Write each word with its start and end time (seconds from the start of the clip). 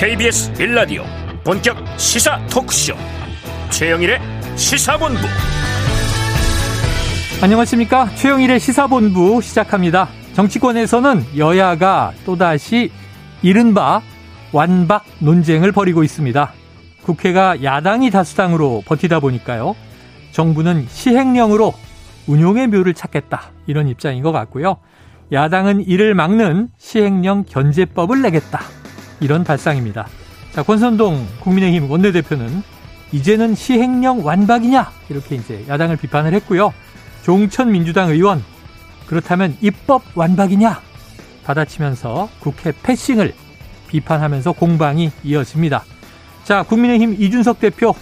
KBS 0.00 0.52
빌라디오 0.52 1.02
본격 1.42 1.76
시사 1.98 2.38
토크쇼. 2.46 2.94
최영일의 3.70 4.20
시사본부. 4.54 5.18
안녕하십니까? 7.42 8.08
최영일의 8.14 8.60
시사본부 8.60 9.40
시작합니다. 9.42 10.08
정치권에서는 10.34 11.36
여야가 11.36 12.12
또다시 12.24 12.92
이른바 13.42 14.00
완박 14.52 15.04
논쟁을 15.18 15.72
벌이고 15.72 16.04
있습니다. 16.04 16.52
국회가 17.02 17.60
야당이 17.64 18.12
다수당으로 18.12 18.84
버티다 18.86 19.18
보니까요. 19.18 19.74
정부는 20.30 20.86
시행령으로 20.88 21.74
운용의 22.28 22.68
묘를 22.68 22.94
찾겠다. 22.94 23.50
이런 23.66 23.88
입장인 23.88 24.22
것 24.22 24.30
같고요. 24.30 24.76
야당은 25.32 25.88
이를 25.88 26.14
막는 26.14 26.68
시행령 26.78 27.42
견제법을 27.42 28.22
내겠다 28.22 28.60
이런 29.20 29.44
발상입니다. 29.44 30.06
자, 30.52 30.62
권선동 30.62 31.26
국민의힘 31.40 31.90
원내대표는 31.90 32.62
이제는 33.12 33.54
시행령 33.54 34.24
완박이냐 34.24 34.90
이렇게 35.08 35.36
이제 35.36 35.64
야당을 35.68 35.96
비판을 35.96 36.34
했고요. 36.34 36.72
종천 37.22 37.72
민주당 37.72 38.10
의원 38.10 38.42
그렇다면 39.06 39.56
입법 39.60 40.02
완박이냐 40.14 40.80
받아치면서 41.44 42.28
국회 42.40 42.72
패싱을 42.82 43.32
비판하면서 43.88 44.52
공방이 44.52 45.10
이어집니다. 45.24 45.84
자, 46.44 46.62
국민의힘 46.62 47.16
이준석 47.18 47.60
대표 47.60 47.94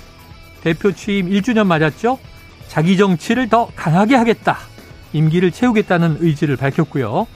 대표 0.63 0.93
취임 0.93 1.31
1주년 1.31 1.67
맞았죠? 1.67 2.19
자기 2.67 2.97
정치를 2.97 3.49
더 3.49 3.69
강하게 3.77 4.17
하겠다. 4.17 4.59
임기를 5.13 5.53
채우겠다는 5.53 6.19
의지를 6.21 6.57
밝혔고요. 6.57 7.27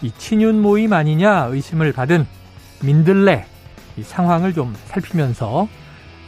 이 0.00 0.10
친윤 0.16 0.62
모임 0.62 0.92
아니냐 0.94 1.46
의심을 1.46 1.92
받은 1.92 2.26
민들레 2.82 3.46
이 3.96 4.02
상황을 4.02 4.54
좀 4.54 4.74
살피면서 4.86 5.68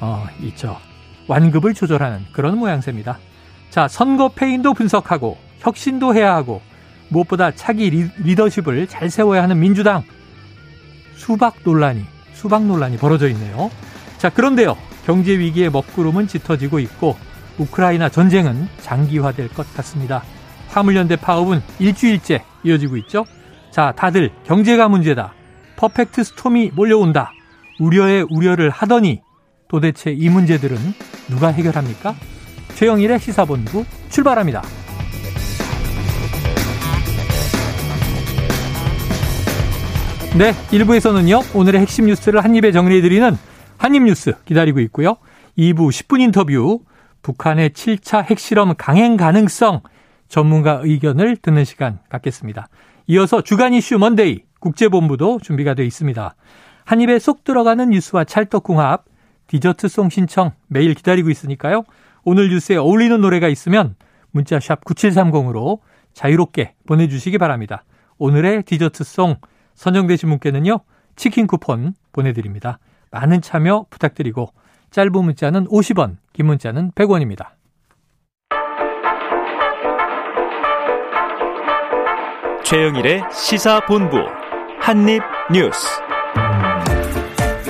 어, 0.01 0.27
있죠. 0.41 0.77
완급을 1.29 1.75
조절하는 1.75 2.27
그런 2.33 2.59
모양새입니다. 2.59 3.19
자, 3.71 3.87
선거 3.87 4.29
패인도 4.29 4.75
분석하고 4.75 5.39
혁신도 5.61 6.15
해야 6.15 6.35
하고 6.35 6.61
무엇보다 7.09 7.53
차기 7.53 7.91
리 7.91 8.35
더십을 8.35 8.87
잘 8.89 9.11
세워야 9.11 9.43
하는 9.43 9.59
민주당 9.61 10.03
수박 11.15 11.57
논란이 11.65 12.05
수박 12.33 12.65
논란이 12.65 12.97
벌어져 12.97 13.29
있네요. 13.29 13.71
자, 14.19 14.31
그런데요. 14.31 14.77
경제 15.07 15.39
위기의 15.39 15.71
먹구름은 15.71 16.29
짙어지고 16.29 16.79
있고 16.81 17.17
우크라이나 17.59 18.09
전쟁은 18.09 18.69
장기화될 18.81 19.49
것 19.49 19.73
같습니다. 19.75 20.23
화물연대 20.69 21.17
파업은 21.17 21.63
일주일째 21.79 22.45
이어지고 22.65 22.97
있죠. 22.99 23.25
자, 23.71 23.93
다들 23.97 24.31
경제가 24.47 24.89
문제다. 24.89 25.35
퍼펙트 25.81 26.23
스톰이 26.23 26.73
몰려온다. 26.75 27.33
우려에 27.79 28.23
우려를 28.29 28.69
하더니 28.69 29.23
도대체 29.67 30.11
이 30.13 30.29
문제들은 30.29 30.77
누가 31.31 31.49
해결합니까? 31.49 32.15
최영일의 32.75 33.19
시사본부 33.19 33.87
출발합니다. 34.11 34.63
네, 40.37 40.53
1부에서는요, 40.53 41.57
오늘의 41.57 41.81
핵심 41.81 42.07
뉴스를 42.07 42.45
한입에 42.45 42.73
정리해드리는 42.73 43.35
한입뉴스 43.79 44.35
기다리고 44.45 44.81
있고요. 44.81 45.17
2부 45.57 45.89
10분 45.89 46.21
인터뷰, 46.21 46.81
북한의 47.23 47.71
7차 47.71 48.23
핵실험 48.25 48.75
강행 48.77 49.17
가능성 49.17 49.81
전문가 50.29 50.81
의견을 50.85 51.39
듣는 51.39 51.65
시간 51.65 52.01
갖겠습니다. 52.11 52.69
이어서 53.07 53.41
주간 53.41 53.73
이슈 53.73 53.99
먼데이, 53.99 54.43
국제본부도 54.61 55.41
준비가 55.43 55.75
되어 55.75 55.85
있습니다. 55.85 56.35
한 56.85 57.01
입에 57.01 57.19
쏙 57.19 57.45
들어가는 57.45 57.91
뉴스와 57.91 58.25
찰떡궁합, 58.25 59.05
디저트송 59.47 60.11
신청 60.11 60.53
매일 60.69 60.95
기다리고 60.95 61.31
있으니까요. 61.31 61.85
오늘 62.25 62.51
뉴스에 62.51 62.77
어울리는 62.77 63.21
노래가 63.21 63.49
있으면 63.49 63.97
문자샵 64.31 64.85
9730으로 64.85 65.81
자유롭게 66.13 66.75
보내주시기 66.87 67.39
바랍니다. 67.39 67.85
오늘의 68.19 68.63
디저트송 68.65 69.37
선정되신 69.75 70.29
분께는요. 70.29 70.81
치킨 71.17 71.47
쿠폰 71.47 71.95
보내드립니다. 72.13 72.79
많은 73.11 73.41
참여 73.41 73.87
부탁드리고 73.91 74.49
짧은 74.91 75.13
문자는 75.13 75.67
50원, 75.67 76.17
긴 76.33 76.47
문자는 76.47 76.93
100원입니다. 76.93 77.51
최영일의 82.65 83.25
시사본부 83.33 84.40
한입 84.81 85.23
뉴스. 85.53 85.87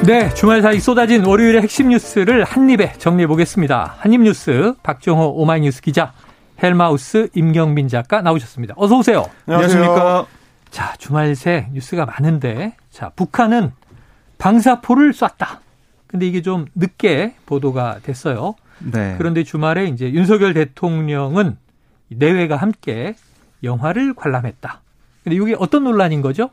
네, 0.06 0.32
주말 0.34 0.62
사이 0.62 0.80
쏟아진 0.80 1.24
월요일의 1.26 1.60
핵심 1.60 1.88
뉴스를 1.88 2.44
한입에 2.44 2.92
정리해 2.98 3.26
보겠습니다. 3.26 3.96
한입 3.98 4.22
뉴스 4.22 4.74
박정호 4.82 5.34
오마이뉴스 5.36 5.82
기자, 5.82 6.12
헬마우스 6.62 7.28
임경민 7.34 7.88
작가 7.88 8.22
나오셨습니다. 8.22 8.74
어서 8.76 8.98
오세요. 8.98 9.28
안녕하십니까. 9.46 10.26
자, 10.70 10.94
주말 10.98 11.34
새 11.34 11.68
뉴스가 11.72 12.06
많은데, 12.06 12.76
자, 12.90 13.10
북한은 13.16 13.72
방사포를 14.38 15.12
쐈다. 15.12 15.60
근데 16.06 16.26
이게 16.26 16.42
좀 16.42 16.66
늦게 16.74 17.34
보도가 17.44 17.98
됐어요. 18.02 18.54
네. 18.78 19.16
그런데 19.18 19.42
주말에 19.42 19.86
이제 19.86 20.10
윤석열 20.10 20.54
대통령은 20.54 21.58
내외가 22.08 22.56
함께 22.56 23.14
영화를 23.62 24.14
관람했다. 24.14 24.80
근데 25.24 25.36
이게 25.36 25.54
어떤 25.58 25.84
논란인 25.84 26.22
거죠? 26.22 26.50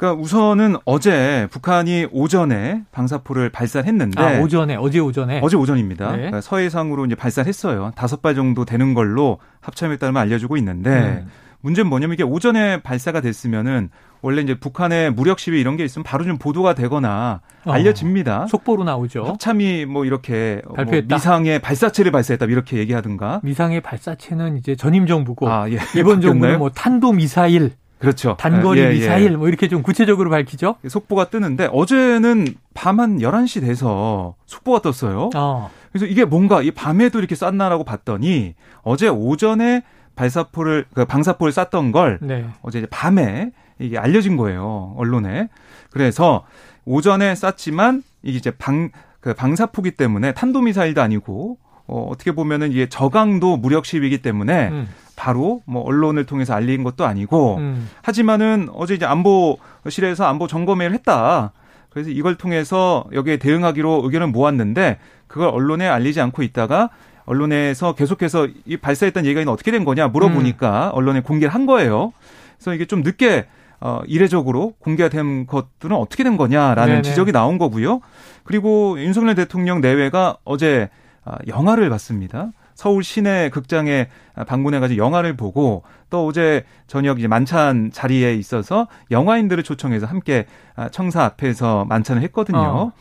그러니까 0.00 0.22
우선은 0.22 0.76
어제 0.86 1.46
북한이 1.50 2.06
오전에 2.10 2.84
방사포를 2.90 3.50
발사했는데 3.50 4.22
아, 4.22 4.40
오전에 4.40 4.76
어제 4.76 4.98
오전에 4.98 5.40
어제 5.42 5.58
오전입니다. 5.58 6.12
네. 6.12 6.16
그러니까 6.16 6.40
서해상으로 6.40 7.04
이제 7.04 7.14
발사했어요. 7.14 7.92
다섯 7.94 8.22
발 8.22 8.34
정도 8.34 8.64
되는 8.64 8.94
걸로 8.94 9.38
합참했다는 9.60 10.18
알려주고 10.18 10.56
있는데 10.56 10.90
음. 10.90 11.26
문제는 11.60 11.90
뭐냐면 11.90 12.14
이게 12.14 12.22
오전에 12.22 12.82
발사가 12.82 13.20
됐으면은 13.20 13.90
원래 14.22 14.40
이제 14.40 14.58
북한의 14.58 15.12
무력 15.12 15.38
시위 15.38 15.60
이런 15.60 15.76
게 15.76 15.84
있으면 15.84 16.04
바로 16.04 16.24
좀 16.24 16.38
보도가 16.38 16.74
되거나 16.74 17.42
어, 17.66 17.72
알려집니다. 17.72 18.46
속보로 18.46 18.84
나오죠. 18.84 19.24
합참이 19.24 19.84
뭐 19.84 20.06
이렇게 20.06 20.62
뭐 20.64 20.76
발표했다. 20.76 21.06
뭐 21.08 21.16
미상의 21.16 21.58
발사체를 21.58 22.10
발사했다 22.10 22.46
이렇게 22.46 22.78
얘기하든가. 22.78 23.40
미상의 23.42 23.82
발사체는 23.82 24.56
이제 24.56 24.76
전임 24.76 25.06
정부고 25.06 25.50
아, 25.50 25.70
예. 25.70 25.78
이번 25.98 26.22
정부는 26.22 26.58
뭐 26.58 26.70
탄도 26.70 27.12
미사일 27.12 27.72
그렇죠. 28.00 28.36
단거리 28.38 28.80
예, 28.80 28.86
예. 28.86 28.90
미사일 28.90 29.36
뭐 29.36 29.48
이렇게 29.48 29.68
좀 29.68 29.82
구체적으로 29.82 30.30
밝히죠. 30.30 30.76
속보가 30.88 31.30
뜨는데 31.30 31.68
어제는 31.72 32.46
밤 32.74 32.98
한 32.98 33.18
11시 33.18 33.60
돼서 33.60 34.34
속보가 34.46 34.82
떴어요. 34.82 35.30
어. 35.34 35.70
그래서 35.92 36.06
이게 36.06 36.24
뭔가 36.24 36.62
이 36.62 36.70
밤에도 36.70 37.18
이렇게 37.18 37.34
쐈나라고 37.34 37.84
봤더니 37.84 38.54
어제 38.82 39.08
오전에 39.08 39.82
발사포를 40.16 40.86
그 40.94 41.04
방사포를 41.04 41.52
쐈던 41.52 41.92
걸 41.92 42.18
네. 42.20 42.46
어제 42.62 42.84
밤에 42.90 43.52
이게 43.78 43.96
알려진 43.98 44.36
거예요. 44.36 44.94
언론에. 44.96 45.48
그래서 45.90 46.44
오전에 46.84 47.34
쐈지만 47.34 48.02
이게 48.22 48.38
이제 48.38 48.50
방 48.50 48.90
그 49.20 49.34
방사포기 49.34 49.92
때문에 49.92 50.32
탄도 50.32 50.62
미사일도 50.62 51.00
아니고 51.02 51.58
어, 51.86 52.08
어떻게 52.10 52.32
보면은 52.32 52.72
이게 52.72 52.88
저강도 52.88 53.56
무력 53.56 53.84
시위이기 53.84 54.22
때문에 54.22 54.68
음. 54.68 54.88
바로 55.20 55.60
뭐 55.66 55.82
언론을 55.82 56.24
통해서 56.24 56.54
알린 56.54 56.82
것도 56.82 57.04
아니고 57.04 57.56
음. 57.56 57.90
하지만은 58.00 58.68
어제 58.72 58.94
이제 58.94 59.04
안보실에서 59.04 60.24
안보 60.24 60.46
점검회를 60.46 60.94
했다. 60.94 61.52
그래서 61.90 62.08
이걸 62.08 62.36
통해서 62.36 63.04
여기에 63.12 63.36
대응하기로 63.36 64.00
의견을 64.04 64.28
모았는데 64.28 64.98
그걸 65.26 65.48
언론에 65.48 65.86
알리지 65.86 66.22
않고 66.22 66.42
있다가 66.42 66.88
언론에서 67.26 67.94
계속해서 67.94 68.48
이 68.64 68.78
발사했던 68.78 69.26
얘기가 69.26 69.52
어떻게 69.52 69.70
된 69.70 69.84
거냐 69.84 70.08
물어보니까 70.08 70.86
음. 70.86 70.96
언론에 70.96 71.20
공개를 71.20 71.52
한 71.52 71.66
거예요. 71.66 72.14
그래서 72.56 72.72
이게 72.72 72.86
좀 72.86 73.02
늦게 73.02 73.46
어, 73.82 74.00
이례적으로 74.06 74.72
공개가 74.78 75.10
된 75.10 75.46
것들은 75.46 75.94
어떻게 75.96 76.24
된 76.24 76.38
거냐라는 76.38 76.86
네네. 76.86 77.02
지적이 77.02 77.32
나온 77.32 77.58
거고요. 77.58 78.00
그리고 78.42 78.98
윤석열 78.98 79.34
대통령 79.34 79.82
내외가 79.82 80.38
어제 80.44 80.88
아, 81.26 81.36
영화를 81.46 81.90
봤습니다. 81.90 82.52
서울 82.80 83.04
시내 83.04 83.50
극장에 83.50 84.08
방문해가지고 84.46 84.96
영화를 84.96 85.36
보고 85.36 85.82
또 86.08 86.26
어제 86.26 86.64
저녁 86.86 87.18
이제 87.18 87.28
만찬 87.28 87.90
자리에 87.92 88.34
있어서 88.36 88.88
영화인들을 89.10 89.62
초청해서 89.62 90.06
함께 90.06 90.46
아, 90.76 90.88
청사 90.88 91.24
앞에서 91.24 91.84
만찬을 91.84 92.22
했거든요. 92.22 92.58
어. 92.58 92.92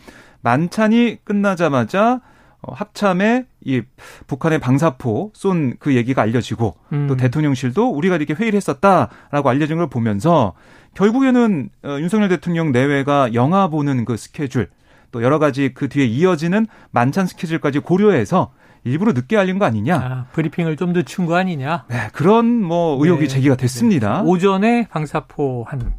만찬이 0.42 1.20
끝나자마자 1.24 2.20
어, 2.62 2.74
합참에 2.74 3.46
이 3.64 3.82
북한의 4.28 4.60
방사포 4.60 5.32
쏜 5.34 5.78
그 5.80 5.96
얘기가 5.96 6.24
알려지고 6.24 6.76
음. 6.92 7.08
또 7.08 7.16
대통령실도 7.16 7.90
우리가 7.90 8.18
이렇게 8.18 8.34
회의를 8.34 8.58
했었다라고 8.58 9.48
알려진 9.48 9.78
걸 9.78 9.88
보면서 9.88 10.56
결국에는 10.94 11.70
어, 11.86 11.98
윤석열 12.02 12.28
대통령 12.28 12.74
내외가 12.74 13.34
영화 13.34 13.70
보는 13.70 14.04
그 14.04 14.18
스케줄 14.18 14.68
또 15.14 15.24
여러 15.24 15.40
가지 15.40 15.74
그 15.74 15.88
뒤에 15.88 16.06
이어지는 16.06 16.68
만찬 16.92 17.28
스케줄까지 17.28 17.80
고려해서 17.80 18.52
일부러 18.84 19.12
늦게 19.14 19.38
알린 19.38 19.60
거 19.60 19.66
아니냐. 19.66 19.96
아, 19.96 20.26
브리핑을 20.32 20.78
좀 20.78 20.94
늦춘 20.94 21.26
거 21.26 21.36
아니냐. 21.36 21.86
네, 21.90 22.10
그런 22.14 22.64
뭐 22.64 23.04
의혹이 23.04 23.24
네, 23.24 23.28
제기가 23.28 23.56
됐습니다. 23.56 24.22
네. 24.24 24.30
오전에 24.30 24.88
방사포 24.90 25.66
한 25.68 25.94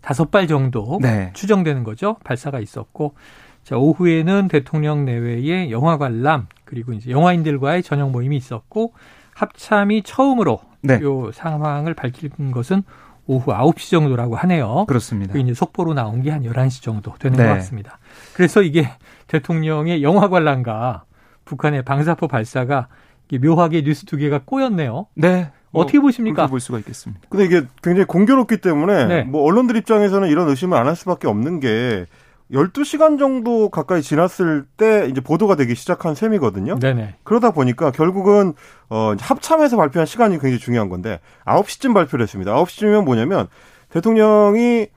다섯 0.00 0.30
발 0.30 0.46
정도 0.46 0.98
네. 1.02 1.30
추정되는 1.34 1.84
거죠. 1.84 2.16
발사가 2.24 2.60
있었고 2.60 3.14
자, 3.64 3.76
오후에는 3.76 4.48
대통령 4.48 5.04
내외의 5.04 5.70
영화 5.70 5.98
관람 5.98 6.46
그리고 6.64 6.92
이제 6.92 7.10
영화인들과의 7.10 7.82
저녁 7.82 8.10
모임이 8.10 8.36
있었고 8.36 8.94
합참이 9.34 10.02
처음으로 10.02 10.60
네. 10.82 10.98
요 11.02 11.30
상황을 11.32 11.94
밝힌 11.94 12.30
것은 12.52 12.82
오후 13.26 13.52
9시 13.52 13.90
정도라고 13.90 14.36
하네요. 14.36 14.86
그렇습니다. 14.86 15.32
그 15.34 15.38
이제 15.38 15.54
속보로 15.54 15.94
나온 15.94 16.22
게 16.22 16.30
한 16.30 16.42
11시 16.42 16.82
정도 16.82 17.14
되는 17.18 17.36
네. 17.36 17.46
것 17.46 17.54
같습니다. 17.54 17.98
그래서 18.34 18.62
이게 18.62 18.88
대통령의 19.28 20.02
영화 20.02 20.28
관람과 20.28 21.04
북한의 21.50 21.82
방사포 21.82 22.28
발사가 22.28 22.86
묘하게 23.42 23.82
뉴스 23.82 24.06
두 24.06 24.16
개가 24.16 24.42
꼬였네요. 24.44 25.06
네. 25.14 25.50
어떻게 25.72 25.98
뭐 25.98 26.08
보십니까? 26.08 26.46
볼 26.46 26.58
수가 26.60 26.78
있겠습니다. 26.78 27.22
근데 27.28 27.44
이게 27.44 27.62
굉장히 27.82 28.04
공교롭기 28.06 28.56
때문에 28.58 29.06
네. 29.06 29.22
뭐 29.22 29.42
언론들 29.42 29.76
입장에서는 29.76 30.28
이런 30.28 30.48
의심을 30.48 30.76
안 30.76 30.86
할 30.86 30.96
수밖에 30.96 31.28
없는 31.28 31.60
게 31.60 32.06
12시간 32.52 33.16
정도 33.18 33.68
가까이 33.68 34.02
지났을 34.02 34.64
때 34.76 35.06
이제 35.08 35.20
보도가 35.20 35.54
되기 35.54 35.76
시작한 35.76 36.16
셈이거든요. 36.16 36.80
네네. 36.80 37.16
그러다 37.22 37.52
보니까 37.52 37.92
결국은 37.92 38.54
어 38.88 39.14
합참에서 39.20 39.76
발표한 39.76 40.06
시간이 40.06 40.34
굉장히 40.34 40.58
중요한 40.58 40.88
건데 40.88 41.20
9시쯤 41.44 41.94
발표를 41.94 42.24
했습니다. 42.24 42.52
9시쯤이면 42.54 43.04
뭐냐면 43.04 43.46
대통령이 43.90 44.88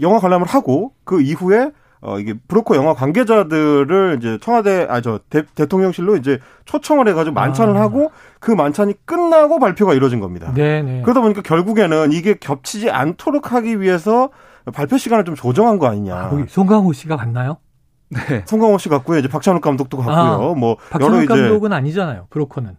영화 0.00 0.18
관람을 0.18 0.46
하고 0.46 0.92
그 1.04 1.20
이후에 1.20 1.70
어 2.06 2.20
이게 2.20 2.34
브로커 2.46 2.76
영화 2.76 2.94
관계자들을 2.94 4.18
이제 4.20 4.38
청와대 4.40 4.86
아 4.88 5.00
저 5.00 5.18
대통령실로 5.56 6.16
이제 6.16 6.38
초청을 6.64 7.08
해가지고 7.08 7.34
만찬을 7.34 7.76
아. 7.76 7.80
하고 7.80 8.12
그 8.38 8.52
만찬이 8.52 8.94
끝나고 9.04 9.58
발표가 9.58 9.92
이루어진 9.92 10.20
겁니다. 10.20 10.52
네네. 10.54 11.02
그러다 11.02 11.20
보니까 11.20 11.42
결국에는 11.42 12.12
이게 12.12 12.34
겹치지 12.34 12.90
않도록 12.90 13.52
하기 13.52 13.80
위해서 13.80 14.30
발표 14.72 14.98
시간을 14.98 15.24
좀 15.24 15.34
조정한 15.34 15.78
거 15.78 15.88
아니냐. 15.88 16.16
아, 16.16 16.28
거기 16.28 16.44
송강호 16.48 16.92
씨가 16.92 17.16
갔나요? 17.16 17.56
네. 18.08 18.44
송강호 18.46 18.78
씨 18.78 18.88
갔고요. 18.88 19.18
이제 19.18 19.28
박찬욱 19.28 19.60
감독도 19.60 19.96
갔고요. 19.96 20.50
아, 20.50 20.54
뭐 20.54 20.76
박찬욱 20.90 21.26
감독은 21.26 21.72
아니잖아요. 21.72 22.28
브로커는. 22.30 22.76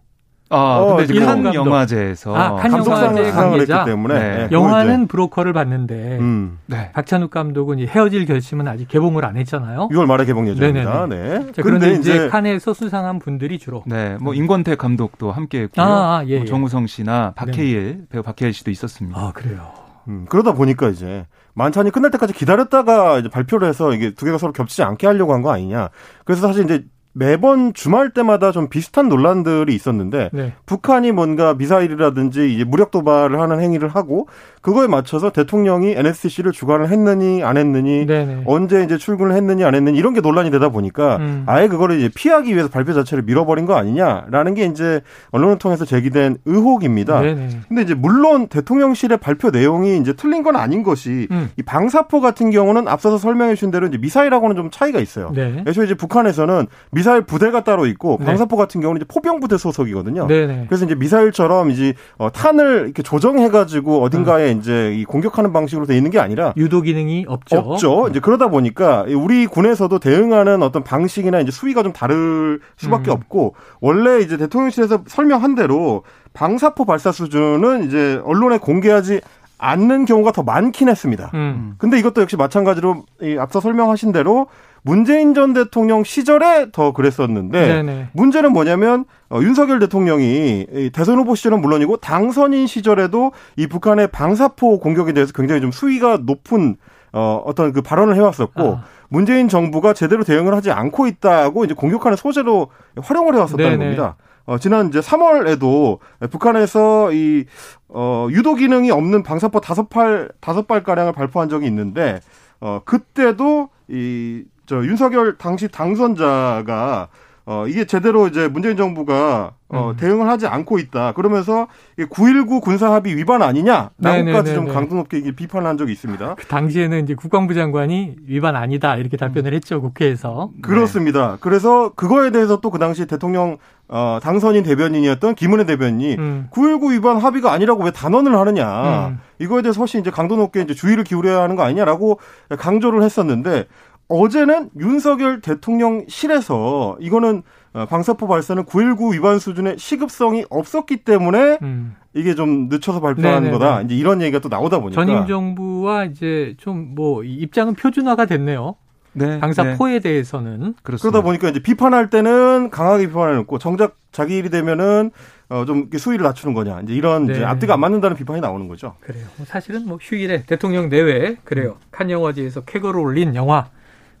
아, 0.50 0.78
어, 0.78 0.96
근데 0.96 1.18
칸 1.20 1.54
영화제에서 1.54 2.34
아, 2.34 2.56
칸 2.56 2.72
영화제 2.72 3.30
관계자 3.32 3.84
때문에 3.84 4.14
네. 4.18 4.48
영화는 4.50 5.06
브로커를 5.06 5.52
봤는데 5.52 6.18
음. 6.20 6.58
네. 6.66 6.90
박찬욱 6.92 7.30
감독은 7.30 7.86
헤어질 7.86 8.24
결심은 8.26 8.66
아직 8.66 8.88
개봉을 8.88 9.24
안 9.24 9.36
했잖아요. 9.36 9.88
6월 9.90 10.06
말에 10.06 10.24
개봉 10.24 10.48
예정입니다. 10.48 11.06
네. 11.06 11.52
자, 11.52 11.62
그런데 11.62 11.92
이제, 11.92 12.12
이제 12.14 12.28
칸에서 12.28 12.72
수상한 12.72 13.18
분들이 13.18 13.58
주로 13.58 13.82
네, 13.86 14.16
뭐 14.20 14.32
임권택 14.34 14.78
감독도 14.78 15.32
함께했고요. 15.32 15.84
아, 15.84 15.88
아, 16.18 16.24
예, 16.26 16.36
뭐 16.36 16.42
예. 16.42 16.44
정우성 16.46 16.86
씨나 16.86 17.32
박해일 17.36 17.98
네. 17.98 18.04
배우 18.08 18.22
박해일 18.22 18.54
씨도 18.54 18.70
있었습니다. 18.70 19.18
아 19.20 19.32
그래요. 19.34 19.70
음, 20.08 20.24
그러다 20.30 20.54
보니까 20.54 20.88
이제 20.88 21.26
만찬이 21.52 21.90
끝날 21.90 22.10
때까지 22.12 22.32
기다렸다가 22.32 23.18
이제 23.18 23.28
발표를 23.28 23.68
해서 23.68 23.92
이게 23.92 24.14
두 24.14 24.24
개가 24.24 24.38
서로 24.38 24.52
겹치지 24.54 24.82
않게 24.82 25.06
하려고 25.06 25.34
한 25.34 25.42
거 25.42 25.52
아니냐. 25.52 25.90
그래서 26.24 26.46
사실 26.46 26.64
이제 26.64 26.84
매번 27.18 27.74
주말 27.74 28.10
때마다 28.10 28.52
좀 28.52 28.68
비슷한 28.68 29.08
논란들이 29.08 29.74
있었는데 29.74 30.30
네. 30.32 30.52
북한이 30.66 31.10
뭔가 31.10 31.52
미사일이라든지 31.54 32.54
이제 32.54 32.62
무력 32.62 32.92
도발을 32.92 33.40
하는 33.40 33.60
행위를 33.60 33.88
하고 33.88 34.28
그거에 34.62 34.86
맞춰서 34.86 35.30
대통령이 35.30 35.92
NSC를 35.96 36.52
주관을 36.52 36.90
했느니 36.90 37.42
안 37.42 37.56
했느니 37.56 38.06
네네. 38.06 38.44
언제 38.46 38.84
이제 38.84 38.98
출근을 38.98 39.34
했느니 39.34 39.64
안 39.64 39.74
했느니 39.74 39.98
이런 39.98 40.14
게 40.14 40.20
논란이 40.20 40.50
되다 40.52 40.68
보니까 40.68 41.16
음. 41.16 41.42
아예 41.46 41.66
그거를 41.66 41.98
이제 41.98 42.10
피하기 42.14 42.52
위해서 42.52 42.68
발표 42.68 42.92
자체를 42.92 43.24
밀어버린 43.24 43.66
거 43.66 43.74
아니냐라는 43.74 44.54
게 44.54 44.66
이제 44.66 45.00
언론을 45.32 45.58
통해서 45.58 45.84
제기된 45.84 46.38
의혹입니다. 46.44 47.20
네네. 47.20 47.48
근데 47.68 47.82
이제 47.82 47.94
물론 47.94 48.46
대통령실의 48.46 49.18
발표 49.18 49.50
내용이 49.50 49.98
이제 49.98 50.12
틀린 50.12 50.44
건 50.44 50.54
아닌 50.54 50.84
것이 50.84 51.26
음. 51.32 51.50
이 51.56 51.62
방사포 51.62 52.20
같은 52.20 52.50
경우는 52.50 52.86
앞서서 52.86 53.18
설명해 53.18 53.54
주신 53.54 53.72
대로 53.72 53.88
이제 53.88 53.98
미사일하고는 53.98 54.54
좀 54.54 54.70
차이가 54.70 55.00
있어요. 55.00 55.32
네. 55.34 55.64
애초에 55.66 55.86
이제 55.86 55.94
북한에서는 55.94 56.66
미사 56.90 57.07
일 57.16 57.22
부대가 57.22 57.64
따로 57.64 57.86
있고 57.86 58.16
네. 58.20 58.26
방사포 58.26 58.56
네. 58.56 58.62
같은 58.62 58.80
경우는 58.80 59.00
이제 59.00 59.06
포병 59.08 59.40
부대 59.40 59.56
소속이거든요. 59.56 60.26
네네. 60.26 60.66
그래서 60.68 60.84
이제 60.84 60.94
미사일처럼 60.94 61.70
이제 61.70 61.94
어, 62.16 62.30
탄을 62.30 62.84
이렇게 62.84 63.02
조정해 63.02 63.48
가지고 63.48 64.02
어딘가에 64.02 64.52
음. 64.52 64.58
이제 64.58 64.94
이 64.94 65.04
공격하는 65.04 65.52
방식으로 65.52 65.86
돼 65.86 65.96
있는 65.96 66.10
게 66.10 66.18
아니라 66.18 66.52
유도 66.56 66.82
기능이 66.82 67.24
없죠. 67.28 67.58
없죠. 67.58 68.08
이제 68.10 68.20
그러다 68.20 68.48
보니까 68.48 69.04
우리 69.08 69.46
군에서도 69.46 69.98
대응하는 69.98 70.62
어떤 70.62 70.84
방식이나 70.84 71.40
이제 71.40 71.50
수위가 71.50 71.82
좀 71.82 71.92
다를 71.92 72.60
수밖에 72.76 73.10
음. 73.10 73.12
없고 73.12 73.54
원래 73.80 74.20
이제 74.20 74.36
대통령실에서 74.36 75.02
설명한 75.06 75.54
대로 75.54 76.02
방사포 76.32 76.84
발사 76.84 77.10
수준은 77.10 77.84
이제 77.84 78.20
언론에 78.24 78.58
공개하지 78.58 79.20
않는 79.58 80.04
경우가 80.04 80.32
더 80.32 80.42
많긴 80.42 80.88
했습니다. 80.88 81.30
음. 81.34 81.74
근데 81.78 81.98
이것도 81.98 82.22
역시 82.22 82.36
마찬가지로 82.36 83.04
이 83.22 83.36
앞서 83.38 83.60
설명하신 83.60 84.12
대로 84.12 84.46
문재인 84.82 85.34
전 85.34 85.52
대통령 85.52 86.04
시절에 86.04 86.70
더 86.72 86.92
그랬었는데 86.92 87.66
네네. 87.66 88.08
문제는 88.12 88.52
뭐냐면 88.52 89.04
어, 89.30 89.40
윤석열 89.40 89.78
대통령이 89.78 90.90
대선 90.92 91.18
후보 91.18 91.34
시절은 91.34 91.60
물론이고 91.60 91.98
당선인 91.98 92.66
시절에도 92.66 93.32
이 93.56 93.66
북한의 93.66 94.08
방사포 94.08 94.80
공격에 94.80 95.12
대해서 95.12 95.32
굉장히 95.32 95.60
좀 95.60 95.70
수위가 95.70 96.20
높은 96.22 96.76
어, 97.12 97.42
어떤 97.44 97.72
그 97.72 97.82
발언을 97.82 98.16
해왔었고 98.16 98.62
아. 98.62 98.84
문재인 99.08 99.48
정부가 99.48 99.94
제대로 99.94 100.24
대응을 100.24 100.54
하지 100.54 100.70
않고 100.70 101.06
있다고 101.06 101.64
이제 101.64 101.74
공격하는 101.74 102.16
소재로 102.16 102.68
활용을 103.00 103.34
해왔었다는 103.34 103.70
네네. 103.70 103.84
겁니다. 103.84 104.16
어, 104.48 104.56
지난 104.56 104.88
이제 104.88 105.00
3월에도 105.00 105.98
북한에서 106.30 107.12
이, 107.12 107.44
어, 107.88 108.28
유도 108.30 108.54
기능이 108.54 108.90
없는 108.90 109.22
방사포 109.22 109.60
다섯 109.60 109.90
팔, 109.90 110.30
다섯 110.40 110.66
발 110.66 110.82
가량을 110.82 111.12
발표한 111.12 111.50
적이 111.50 111.66
있는데, 111.66 112.20
어, 112.58 112.80
그때도 112.86 113.68
이, 113.88 114.44
저 114.68 114.84
윤석열 114.84 115.38
당시 115.38 115.66
당선자가 115.68 117.08
어 117.46 117.64
이게 117.66 117.86
제대로 117.86 118.26
이제 118.26 118.46
문재인 118.46 118.76
정부가 118.76 119.52
어 119.70 119.90
음. 119.92 119.96
대응을 119.96 120.28
하지 120.28 120.46
않고 120.46 120.78
있다. 120.78 121.12
그러면서 121.12 121.66
9.19 121.98 122.60
군사합의 122.60 123.16
위반 123.16 123.40
아니냐라고까지 123.40 124.54
좀 124.54 124.68
강도 124.68 124.94
높게 124.96 125.22
비판을 125.32 125.66
한 125.66 125.78
적이 125.78 125.92
있습니다. 125.92 126.34
그 126.34 126.46
당시에는 126.46 127.02
이제 127.04 127.14
국방부 127.14 127.54
장관이 127.54 128.16
위반 128.26 128.54
아니다 128.54 128.96
이렇게 128.96 129.16
답변을 129.16 129.54
했죠 129.54 129.80
국회에서. 129.80 130.50
그렇습니다. 130.60 131.32
네. 131.32 131.36
그래서 131.40 131.90
그거에 131.94 132.30
대해서 132.30 132.60
또 132.60 132.68
그 132.70 132.78
당시 132.78 133.06
대통령 133.06 133.56
어, 133.88 134.18
당선인 134.22 134.62
대변인이었던 134.64 135.34
김은혜 135.34 135.64
대변인이 135.64 136.16
음. 136.18 136.48
9.19 136.52 136.92
위반 136.92 137.16
합의가 137.16 137.50
아니라고 137.50 137.82
왜 137.84 137.90
단언을 137.90 138.38
하느냐. 138.38 139.08
음. 139.08 139.20
이거에 139.38 139.62
대해서 139.62 139.78
훨씬 139.80 140.00
이제 140.00 140.10
강도 140.10 140.36
높게 140.36 140.60
이제 140.60 140.74
주의를 140.74 141.04
기울여야 141.04 141.40
하는 141.40 141.56
거 141.56 141.62
아니냐라고 141.62 142.20
강조를 142.58 143.02
했었는데 143.02 143.64
어제는 144.08 144.70
윤석열 144.78 145.40
대통령실에서 145.40 146.96
이거는 147.00 147.42
어, 147.74 147.84
방사포 147.86 148.26
발사는 148.26 148.64
9.19 148.64 149.12
위반 149.12 149.38
수준의 149.38 149.78
시급성이 149.78 150.44
없었기 150.48 150.98
때문에 150.98 151.58
음. 151.62 151.94
이게 152.14 152.34
좀 152.34 152.68
늦춰서 152.68 153.00
발표한 153.00 153.42
네네네. 153.44 153.50
거다. 153.52 153.82
이제 153.82 153.94
이런 153.94 154.22
얘기가 154.22 154.38
또 154.38 154.48
나오다 154.48 154.78
보니까 154.80 155.04
전임 155.04 155.26
정부와 155.26 156.04
이제 156.06 156.54
좀 156.58 156.94
뭐 156.94 157.22
입장은 157.22 157.74
표준화가 157.74 158.24
됐네요. 158.26 158.76
네, 159.12 159.40
방사포에 159.40 159.94
네. 159.94 160.00
대해서는 160.00 160.74
그렇습니다. 160.82 161.10
그러다 161.10 161.22
보니까 161.22 161.48
이제 161.48 161.60
비판할 161.60 162.08
때는 162.08 162.70
강하게 162.70 163.08
비판해놓고 163.08 163.58
정작 163.58 163.96
자기 164.12 164.36
일이 164.36 164.48
되면은 164.48 165.10
어좀 165.48 165.90
수위를 165.96 166.24
낮추는 166.24 166.54
거냐 166.54 166.80
이제 166.82 166.94
이런 166.94 167.26
네. 167.26 167.34
이제 167.34 167.44
앞뒤가 167.44 167.74
안 167.74 167.80
맞는다는 167.80 168.16
비판이 168.16 168.40
나오는 168.40 168.68
거죠. 168.68 168.94
그래요. 169.00 169.24
뭐 169.36 169.44
사실은 169.46 169.86
뭐 169.86 169.98
휴일에 170.00 170.44
대통령 170.46 170.88
내외 170.88 171.36
그래요. 171.44 171.76
음. 171.80 171.86
칸 171.90 172.10
영화제에서 172.10 172.62
쾌거를 172.62 173.00
올린 173.00 173.34
영화 173.34 173.66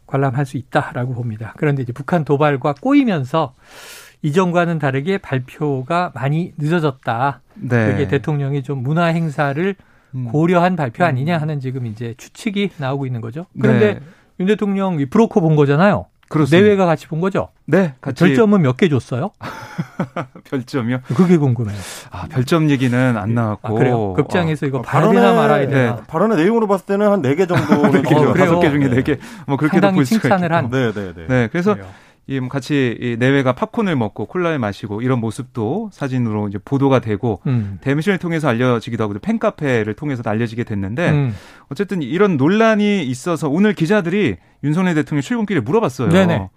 관람할 0.08 0.44
수 0.44 0.56
있다라고 0.56 1.14
봅니다. 1.14 1.54
그런데 1.56 1.82
이제 1.82 1.92
북한 1.92 2.24
도발과 2.24 2.74
꼬이면서 2.80 3.54
이전과는 4.22 4.80
다르게 4.80 5.18
발표가 5.18 6.10
많이 6.14 6.52
늦어졌다. 6.58 7.40
네. 7.54 7.86
그게 7.86 8.08
대통령이 8.08 8.64
좀 8.64 8.82
문화 8.82 9.04
행사를 9.04 9.76
음. 10.14 10.24
고려한 10.32 10.74
발표 10.74 11.04
아니냐 11.04 11.36
음. 11.36 11.42
하는 11.42 11.60
지금 11.60 11.86
이제 11.86 12.14
추측이 12.16 12.70
나오고 12.78 13.06
있는 13.06 13.20
거죠. 13.20 13.46
그런데 13.60 13.94
네. 13.94 14.00
윤 14.40 14.46
대통령 14.46 14.96
브로커 15.08 15.40
본 15.40 15.54
거잖아요. 15.54 16.06
그렇습니다. 16.28 16.62
내외가 16.64 16.86
같이 16.86 17.06
본 17.08 17.20
거죠? 17.20 17.48
네, 17.64 17.94
같이. 18.00 18.24
별점은 18.24 18.62
몇 18.62 18.76
개 18.76 18.88
줬어요? 18.88 19.30
별점이요? 20.50 21.00
그게 21.14 21.36
궁금해요. 21.36 21.76
아, 22.10 22.26
별점 22.28 22.70
얘기는 22.70 23.16
안 23.16 23.34
나왔고. 23.34 23.68
아, 23.68 23.78
그래요? 23.78 24.12
극장에서 24.14 24.66
아, 24.66 24.68
이거 24.68 24.82
되나 24.82 25.32
말아야 25.34 25.68
되나? 25.68 25.96
네. 25.96 26.02
발언의 26.06 26.36
내용으로 26.38 26.66
봤을 26.66 26.86
때는 26.86 27.10
한 27.10 27.22
4개 27.22 27.48
정도는 27.48 28.06
어, 28.28 28.34
다섯 28.34 28.60
개 28.60 28.70
중에 28.70 28.88
4개. 28.90 29.18
뭐 29.46 29.56
그렇게도 29.56 29.90
볼 29.92 30.04
수가 30.06 30.20
칭찬을 30.20 30.52
한. 30.52 30.70
네, 30.70 30.92
네, 30.92 31.12
네. 31.14 31.26
네, 31.28 31.48
그래서 31.50 31.74
그래요. 31.74 31.88
이뭐 32.28 32.48
같이 32.48 32.96
이 33.00 33.16
내외가 33.18 33.54
팝콘을 33.54 33.96
먹고 33.96 34.26
콜라를 34.26 34.58
마시고 34.58 35.00
이런 35.00 35.18
모습도 35.18 35.88
사진으로 35.92 36.48
이제 36.48 36.58
보도가 36.62 37.00
되고 37.00 37.40
음. 37.46 37.78
대미신을 37.80 38.18
통해서 38.18 38.48
알려지기도 38.48 39.02
하고 39.02 39.14
팬카페를 39.18 39.94
통해서 39.94 40.22
알려지게 40.24 40.64
됐는데 40.64 41.10
음. 41.10 41.34
어쨌든 41.70 42.02
이런 42.02 42.36
논란이 42.36 43.02
있어서 43.04 43.48
오늘 43.48 43.72
기자들이 43.72 44.36
윤석열 44.62 44.94
대통령 44.94 45.22
출근길에 45.22 45.60
물어봤어요. 45.60 46.10
네네. 46.10 46.48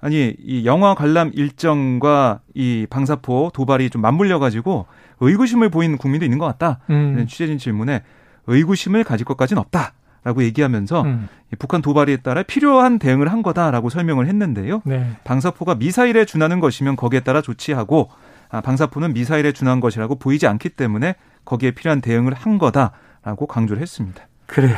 아니 0.00 0.34
이 0.38 0.66
영화 0.66 0.96
관람 0.96 1.30
일정과 1.32 2.40
이 2.52 2.86
방사포 2.90 3.52
도발이 3.54 3.90
좀 3.90 4.02
맞물려 4.02 4.40
가지고 4.40 4.86
의구심을 5.20 5.70
보이는 5.70 5.96
국민도 5.96 6.26
있는 6.26 6.38
것 6.38 6.46
같다. 6.46 6.80
음. 6.90 7.24
취재진 7.28 7.58
질문에 7.58 8.02
의구심을 8.48 9.04
가질 9.04 9.24
것까지는 9.24 9.60
없다. 9.60 9.92
라고 10.24 10.42
얘기하면서 10.42 11.02
음. 11.02 11.28
북한 11.58 11.82
도발에 11.82 12.16
따라 12.18 12.42
필요한 12.42 12.98
대응을 12.98 13.30
한 13.30 13.42
거다라고 13.42 13.90
설명을 13.90 14.26
했는데요. 14.26 14.80
네. 14.84 15.06
방사포가 15.24 15.74
미사일에 15.74 16.24
준하는 16.24 16.60
것이면 16.60 16.96
거기에 16.96 17.20
따라 17.20 17.42
조치하고 17.42 18.10
아, 18.48 18.60
방사포는 18.62 19.12
미사일에 19.12 19.52
준한 19.52 19.80
것이라고 19.80 20.16
보이지 20.16 20.46
않기 20.46 20.70
때문에 20.70 21.16
거기에 21.44 21.72
필요한 21.72 22.00
대응을 22.00 22.32
한 22.32 22.56
거다라고 22.56 23.46
강조를 23.46 23.82
했습니다. 23.82 24.26
그래요. 24.46 24.76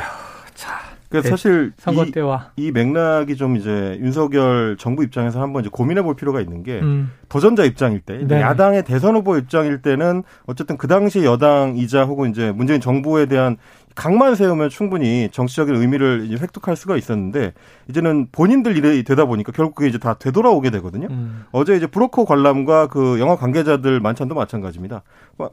자, 0.53 0.79
그러니까 1.21 1.21
네, 1.21 1.29
사실 1.29 1.73
선거 1.77 2.05
이, 2.05 2.11
때와 2.11 2.51
이 2.55 2.71
맥락이 2.71 3.35
좀 3.35 3.55
이제 3.55 3.97
윤석열 4.01 4.77
정부 4.77 5.03
입장에서 5.03 5.41
한번 5.41 5.61
이제 5.61 5.69
고민해 5.71 6.01
볼 6.01 6.15
필요가 6.15 6.41
있는 6.41 6.63
게 6.63 6.79
음. 6.79 7.11
도전자 7.29 7.63
입장일 7.63 8.01
때 8.01 8.19
네. 8.25 8.41
야당의 8.41 8.83
대선 8.83 9.15
후보 9.15 9.37
입장일 9.37 9.81
때는 9.81 10.23
어쨌든 10.45 10.77
그 10.77 10.87
당시 10.87 11.23
여당이자 11.23 12.05
혹은 12.05 12.31
이제 12.31 12.51
문재인 12.51 12.79
정부에 12.81 13.25
대한 13.25 13.57
각만 13.97 14.35
세우면 14.35 14.69
충분히 14.69 15.27
정치적인 15.31 15.75
의미를 15.75 16.25
이제 16.27 16.37
획득할 16.39 16.75
수가 16.75 16.97
있었는데 16.97 17.53
이제는 17.89 18.27
본인들 18.31 18.77
일이 18.77 19.03
되다 19.03 19.25
보니까 19.25 19.51
결국 19.51 19.73
그게 19.73 19.89
이제 19.89 19.97
다 19.97 20.13
되돌아오게 20.13 20.69
되거든요. 20.69 21.07
음. 21.09 21.45
어제 21.51 21.75
이제 21.75 21.87
브로커 21.87 22.25
관람과 22.25 22.87
그 22.87 23.19
영화 23.19 23.35
관계자들 23.35 23.99
만찬도 23.99 24.35
마찬가지입니다. 24.35 25.01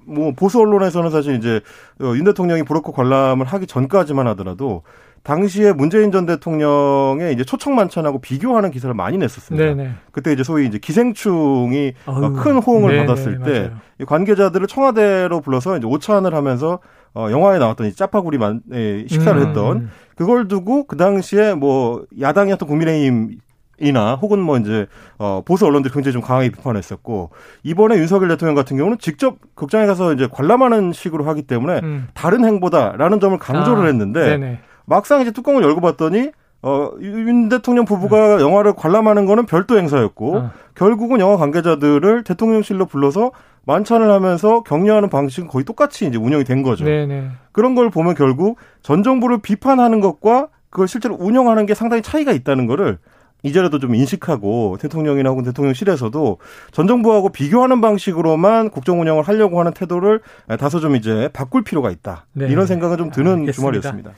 뭐 0.06 0.32
보수 0.36 0.60
언론에서는 0.60 1.10
사실 1.10 1.36
이제 1.36 1.62
어, 2.02 2.12
윤 2.14 2.24
대통령이 2.24 2.64
브로커 2.64 2.92
관람을 2.92 3.46
하기 3.46 3.66
전까지만 3.66 4.26
하더라도 4.28 4.82
당시에 5.24 5.72
문재인 5.72 6.12
전 6.12 6.26
대통령의 6.26 7.32
이제 7.32 7.44
초청 7.44 7.74
만찬하고 7.74 8.20
비교하는 8.20 8.70
기사를 8.70 8.94
많이 8.94 9.16
냈었습니다. 9.16 9.74
네네. 9.74 9.90
그때 10.12 10.32
이제 10.32 10.44
소위 10.44 10.66
이제 10.66 10.78
기생충이 10.78 11.94
어휴, 12.06 12.32
큰 12.34 12.58
호응을 12.58 12.92
네네, 12.92 13.06
받았을 13.06 13.38
때 13.42 13.60
맞아요. 13.60 14.06
관계자들을 14.06 14.66
청와대로 14.66 15.40
불러서 15.40 15.78
이제 15.78 15.86
오찬을 15.86 16.34
하면서 16.34 16.78
어 17.14 17.28
영화에 17.30 17.58
나왔던 17.58 17.86
이 17.86 17.94
짜파구리만 17.94 18.60
예, 18.74 19.06
식사를 19.08 19.40
음. 19.40 19.48
했던 19.48 19.90
그걸 20.14 20.46
두고 20.46 20.86
그 20.86 20.98
당시에 20.98 21.54
뭐 21.54 22.04
야당이었던 22.20 22.68
국민의힘 22.68 23.38
이나 23.80 24.14
혹은 24.16 24.40
뭐 24.40 24.58
이제 24.58 24.86
어 25.18 25.42
보수 25.44 25.66
언론들이 25.66 25.92
굉장히 25.92 26.12
좀 26.12 26.22
강하게 26.22 26.50
비판했었고 26.50 27.30
이번에 27.62 27.96
윤석열 27.96 28.28
대통령 28.28 28.54
같은 28.54 28.76
경우는 28.76 28.98
직접 28.98 29.38
극장에 29.54 29.86
가서 29.86 30.12
이제 30.12 30.28
관람하는 30.30 30.92
식으로 30.92 31.24
하기 31.24 31.42
때문에 31.42 31.80
음. 31.82 32.08
다른 32.14 32.44
행보다라는 32.44 33.20
점을 33.20 33.36
강조를 33.38 33.84
아, 33.84 33.86
했는데 33.86 34.20
네네. 34.36 34.60
막상 34.86 35.20
이제 35.20 35.30
뚜껑을 35.30 35.62
열고 35.62 35.80
봤더니 35.80 36.32
어, 36.62 36.90
윤 37.02 37.50
대통령 37.50 37.84
부부가 37.84 38.36
네. 38.36 38.42
영화를 38.42 38.72
관람하는 38.72 39.26
거는 39.26 39.44
별도 39.44 39.76
행사였고, 39.76 40.36
어. 40.36 40.50
결국은 40.74 41.20
영화 41.20 41.36
관계자들을 41.36 42.24
대통령실로 42.24 42.86
불러서 42.86 43.32
만찬을 43.66 44.10
하면서 44.10 44.62
격려하는 44.62 45.10
방식은 45.10 45.48
거의 45.48 45.66
똑같이 45.66 46.06
이제 46.06 46.16
운영이 46.16 46.44
된 46.44 46.62
거죠. 46.62 46.86
네네. 46.86 47.28
그런 47.52 47.74
걸 47.74 47.90
보면 47.90 48.14
결국 48.14 48.56
전 48.82 49.02
정부를 49.02 49.42
비판하는 49.42 50.00
것과 50.00 50.48
그걸 50.70 50.88
실제로 50.88 51.16
운영하는 51.20 51.66
게 51.66 51.74
상당히 51.74 52.02
차이가 52.02 52.32
있다는 52.32 52.66
거를 52.66 52.98
이제라도 53.42 53.78
좀 53.78 53.94
인식하고 53.94 54.78
대통령이나 54.80 55.28
혹은 55.28 55.44
대통령실에서도 55.44 56.38
전 56.72 56.86
정부하고 56.86 57.28
비교하는 57.28 57.82
방식으로만 57.82 58.70
국정 58.70 59.02
운영을 59.02 59.22
하려고 59.22 59.60
하는 59.60 59.72
태도를 59.72 60.20
다소 60.58 60.80
좀 60.80 60.96
이제 60.96 61.28
바꿀 61.34 61.62
필요가 61.62 61.90
있다. 61.90 62.24
네. 62.32 62.48
이런 62.48 62.66
생각은 62.66 62.96
좀 62.96 63.10
드는 63.10 63.40
알겠습니다. 63.40 63.52
주말이었습니다. 63.52 64.10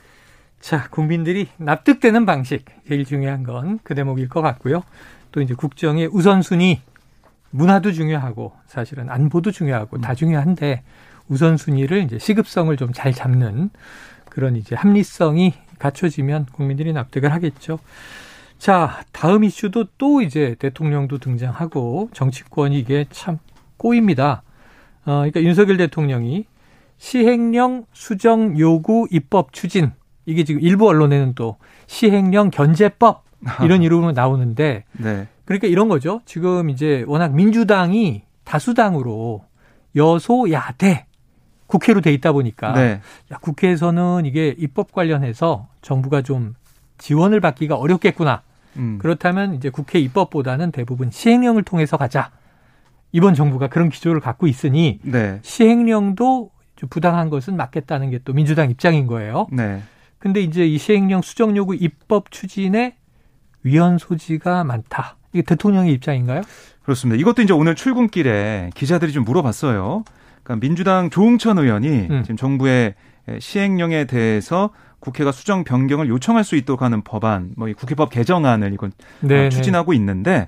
자, 0.59 0.87
국민들이 0.89 1.47
납득되는 1.57 2.25
방식 2.25 2.65
제일 2.87 3.05
중요한 3.05 3.43
건 3.43 3.79
그 3.83 3.95
대목일 3.95 4.27
것 4.29 4.41
같고요. 4.41 4.83
또 5.31 5.41
이제 5.41 5.53
국정의 5.53 6.07
우선순위 6.07 6.81
문화도 7.51 7.91
중요하고 7.91 8.53
사실은 8.65 9.09
안보도 9.09 9.51
중요하고 9.51 9.99
다 10.01 10.13
중요한데 10.15 10.83
우선순위를 11.29 12.03
이제 12.03 12.19
시급성을 12.19 12.75
좀 12.77 12.91
잘 12.93 13.13
잡는 13.13 13.69
그런 14.29 14.55
이제 14.55 14.75
합리성이 14.75 15.53
갖춰지면 15.79 16.45
국민들이 16.51 16.91
납득을 16.93 17.31
하겠죠. 17.33 17.79
자, 18.57 19.03
다음 19.11 19.43
이슈도 19.43 19.85
또 19.97 20.21
이제 20.21 20.55
대통령도 20.59 21.19
등장하고 21.19 22.09
정치권이 22.13 22.77
이게 22.79 23.05
참 23.11 23.37
꼬입니다. 23.77 24.41
어, 25.05 25.17
그러니까 25.17 25.41
윤석열 25.41 25.77
대통령이 25.77 26.45
시행령 26.97 27.85
수정 27.93 28.57
요구 28.57 29.07
입법 29.11 29.53
추진 29.53 29.91
이게 30.27 30.43
지금 30.43 30.61
일부 30.61 30.87
언론에는 30.87 31.33
또 31.33 31.55
시행령 31.87 32.51
견제법 32.51 33.23
이런 33.63 33.81
이름으로 33.83 34.11
나오는데 34.11 34.83
네. 34.91 35.27
그러니까 35.45 35.67
이런 35.67 35.87
거죠. 35.87 36.21
지금 36.25 36.69
이제 36.69 37.03
워낙 37.07 37.33
민주당이 37.33 38.23
다수당으로 38.43 39.45
여소야대 39.95 41.05
국회로 41.65 42.01
돼 42.01 42.13
있다 42.13 42.33
보니까 42.33 42.73
네. 42.73 43.01
야, 43.31 43.37
국회에서는 43.41 44.25
이게 44.25 44.53
입법 44.57 44.91
관련해서 44.91 45.67
정부가 45.81 46.21
좀 46.21 46.55
지원을 46.97 47.39
받기가 47.39 47.75
어렵겠구나. 47.75 48.41
음. 48.75 48.97
그렇다면 49.01 49.53
이제 49.55 49.69
국회 49.69 49.97
입법보다는 49.99 50.71
대부분 50.71 51.09
시행령을 51.09 51.63
통해서 51.63 51.97
가자. 51.97 52.31
이번 53.13 53.33
정부가 53.33 53.67
그런 53.67 53.89
기조를 53.89 54.19
갖고 54.19 54.45
있으니 54.47 54.99
네. 55.03 55.39
시행령도 55.41 56.51
부당한 56.89 57.29
것은 57.29 57.55
맞겠다는 57.55 58.11
게 58.11 58.19
또 58.23 58.33
민주당 58.33 58.69
입장인 58.69 59.07
거예요. 59.07 59.47
네. 59.51 59.81
근데 60.19 60.41
이제 60.41 60.65
이 60.65 60.77
시행령 60.77 61.21
수정 61.21 61.55
요구 61.57 61.75
입법 61.75 62.31
추진에 62.31 62.95
위헌 63.63 63.97
소지가 63.97 64.63
많다. 64.63 65.17
이게 65.33 65.41
대통령의 65.43 65.93
입장인가요? 65.93 66.41
그렇습니다. 66.83 67.19
이것도 67.19 67.41
이제 67.41 67.53
오늘 67.53 67.75
출근길에 67.75 68.71
기자들이 68.73 69.11
좀 69.11 69.23
물어봤어요. 69.25 70.03
그러니까 70.43 70.61
민주당 70.65 71.09
조웅천 71.09 71.57
의원이 71.59 71.87
음. 72.09 72.23
지금 72.23 72.37
정부의 72.37 72.95
시행령에 73.39 74.05
대해서 74.05 74.69
국회가 74.99 75.31
수정 75.31 75.63
변경을 75.63 76.07
요청할 76.07 76.43
수 76.43 76.55
있도록 76.55 76.81
하는 76.81 77.03
법안, 77.03 77.53
뭐 77.57 77.67
이 77.67 77.73
국회법 77.73 78.09
개정안을 78.09 78.73
이건 78.73 78.91
네네. 79.19 79.45
어, 79.47 79.49
추진하고 79.49 79.93
있는데 79.93 80.47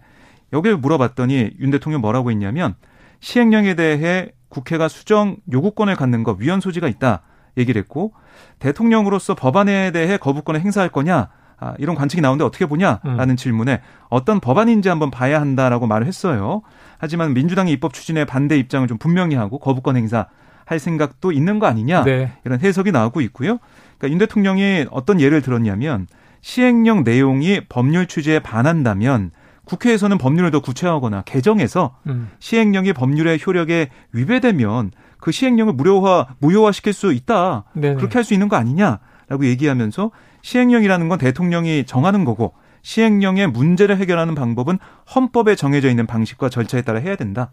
여기를 0.53 0.77
물어봤더니 0.77 1.51
윤 1.59 1.69
대통령 1.71 2.01
뭐라고 2.01 2.31
했냐면 2.31 2.75
시행령에 3.19 3.75
대해 3.75 4.29
국회가 4.47 4.87
수정 4.87 5.37
요구권을 5.51 5.95
갖는 5.95 6.23
거 6.23 6.35
위헌 6.39 6.61
소지가 6.61 6.87
있다 6.87 7.21
얘기를 7.57 7.79
했고 7.79 8.13
대통령으로서 8.59 9.35
법안에 9.35 9.91
대해 9.91 10.17
거부권을 10.17 10.61
행사할 10.61 10.89
거냐 10.89 11.29
아, 11.59 11.73
이런 11.77 11.95
관측이 11.95 12.21
나오는데 12.21 12.45
어떻게 12.45 12.65
보냐라는 12.65 13.31
음. 13.31 13.35
질문에 13.35 13.81
어떤 14.09 14.39
법안인지 14.39 14.87
한번 14.87 15.11
봐야 15.11 15.41
한다라고 15.41 15.87
말을 15.87 16.07
했어요. 16.07 16.61
하지만 16.97 17.33
민주당의 17.33 17.73
입법 17.73 17.93
추진에 17.93 18.25
반대 18.25 18.57
입장을 18.57 18.87
좀 18.87 18.97
분명히 18.97 19.35
하고 19.35 19.59
거부권 19.59 19.97
행사 19.97 20.27
할 20.65 20.79
생각도 20.79 21.31
있는 21.31 21.59
거 21.59 21.65
아니냐 21.65 22.03
네. 22.03 22.31
이런 22.45 22.59
해석이 22.59 22.91
나오고 22.91 23.21
있고요. 23.21 23.57
그러니까 23.97 24.13
윤 24.13 24.17
대통령이 24.19 24.85
어떤 24.91 25.19
예를 25.19 25.41
들었냐면 25.41 26.07
시행령 26.41 27.03
내용이 27.03 27.61
법률 27.67 28.07
취지에 28.07 28.39
반한다면 28.39 29.31
국회에서는 29.69 30.17
법률을 30.17 30.49
더 30.49 30.59
구체화하거나 30.61 31.21
개정해서 31.21 31.95
음. 32.07 32.29
시행령이 32.39 32.93
법률의 32.93 33.39
효력에 33.45 33.89
위배되면 34.13 34.91
그 35.19 35.31
시행령을 35.31 35.73
무료화 35.73 36.27
무효화 36.39 36.71
시킬 36.71 36.93
수 36.93 37.13
있다. 37.13 37.65
네네. 37.73 37.95
그렇게 37.95 38.15
할 38.15 38.23
수 38.23 38.33
있는 38.33 38.49
거 38.49 38.55
아니냐라고 38.55 39.45
얘기하면서 39.45 40.11
시행령이라는 40.41 41.07
건 41.09 41.19
대통령이 41.19 41.85
정하는 41.85 42.25
거고 42.25 42.53
시행령의 42.81 43.47
문제를 43.47 43.97
해결하는 43.97 44.33
방법은 44.35 44.79
헌법에 45.13 45.55
정해져 45.55 45.89
있는 45.89 46.07
방식과 46.07 46.49
절차에 46.49 46.81
따라 46.81 46.99
해야 46.99 47.15
된다. 47.15 47.51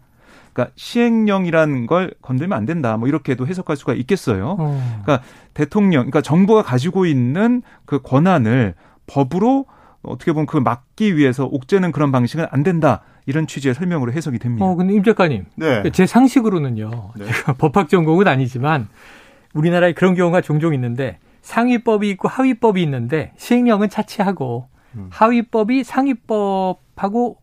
그러니까 0.53 0.73
시행령이라는 0.75 1.85
걸 1.85 2.13
건들면 2.21 2.57
안 2.57 2.65
된다. 2.65 2.97
뭐 2.97 3.07
이렇게도 3.07 3.45
해석할 3.45 3.77
수가 3.77 3.93
있겠어요. 3.93 4.55
어. 4.57 5.01
그러니까 5.03 5.23
대통령, 5.53 6.01
그러니까 6.03 6.21
정부가 6.21 6.63
가지고 6.63 7.05
있는 7.05 7.61
그 7.85 8.01
권한을 8.01 8.73
법으로 9.05 9.65
어떻게 10.03 10.31
보면 10.31 10.45
그걸 10.45 10.61
막기 10.61 11.17
위해서 11.17 11.45
옥죄는 11.45 11.91
그런 11.91 12.11
방식은 12.11 12.47
안 12.49 12.63
된다. 12.63 13.01
이런 13.25 13.45
취지의 13.45 13.73
설명으로 13.73 14.13
해석이 14.13 14.39
됩니다. 14.39 14.65
어, 14.65 14.75
근데 14.75 14.93
임 14.93 15.03
작가님. 15.03 15.45
네. 15.55 15.83
제 15.91 16.05
상식으로는요. 16.05 17.11
네. 17.17 17.25
법학 17.57 17.89
전공은 17.89 18.27
아니지만 18.27 18.87
우리나라에 19.53 19.93
그런 19.93 20.15
경우가 20.15 20.41
종종 20.41 20.73
있는데 20.73 21.19
상위법이 21.41 22.09
있고 22.11 22.27
하위법이 22.27 22.81
있는데 22.83 23.33
시행령은 23.37 23.89
차치하고 23.89 24.67
음. 24.95 25.07
하위법이 25.11 25.83
상위법하고 25.83 27.37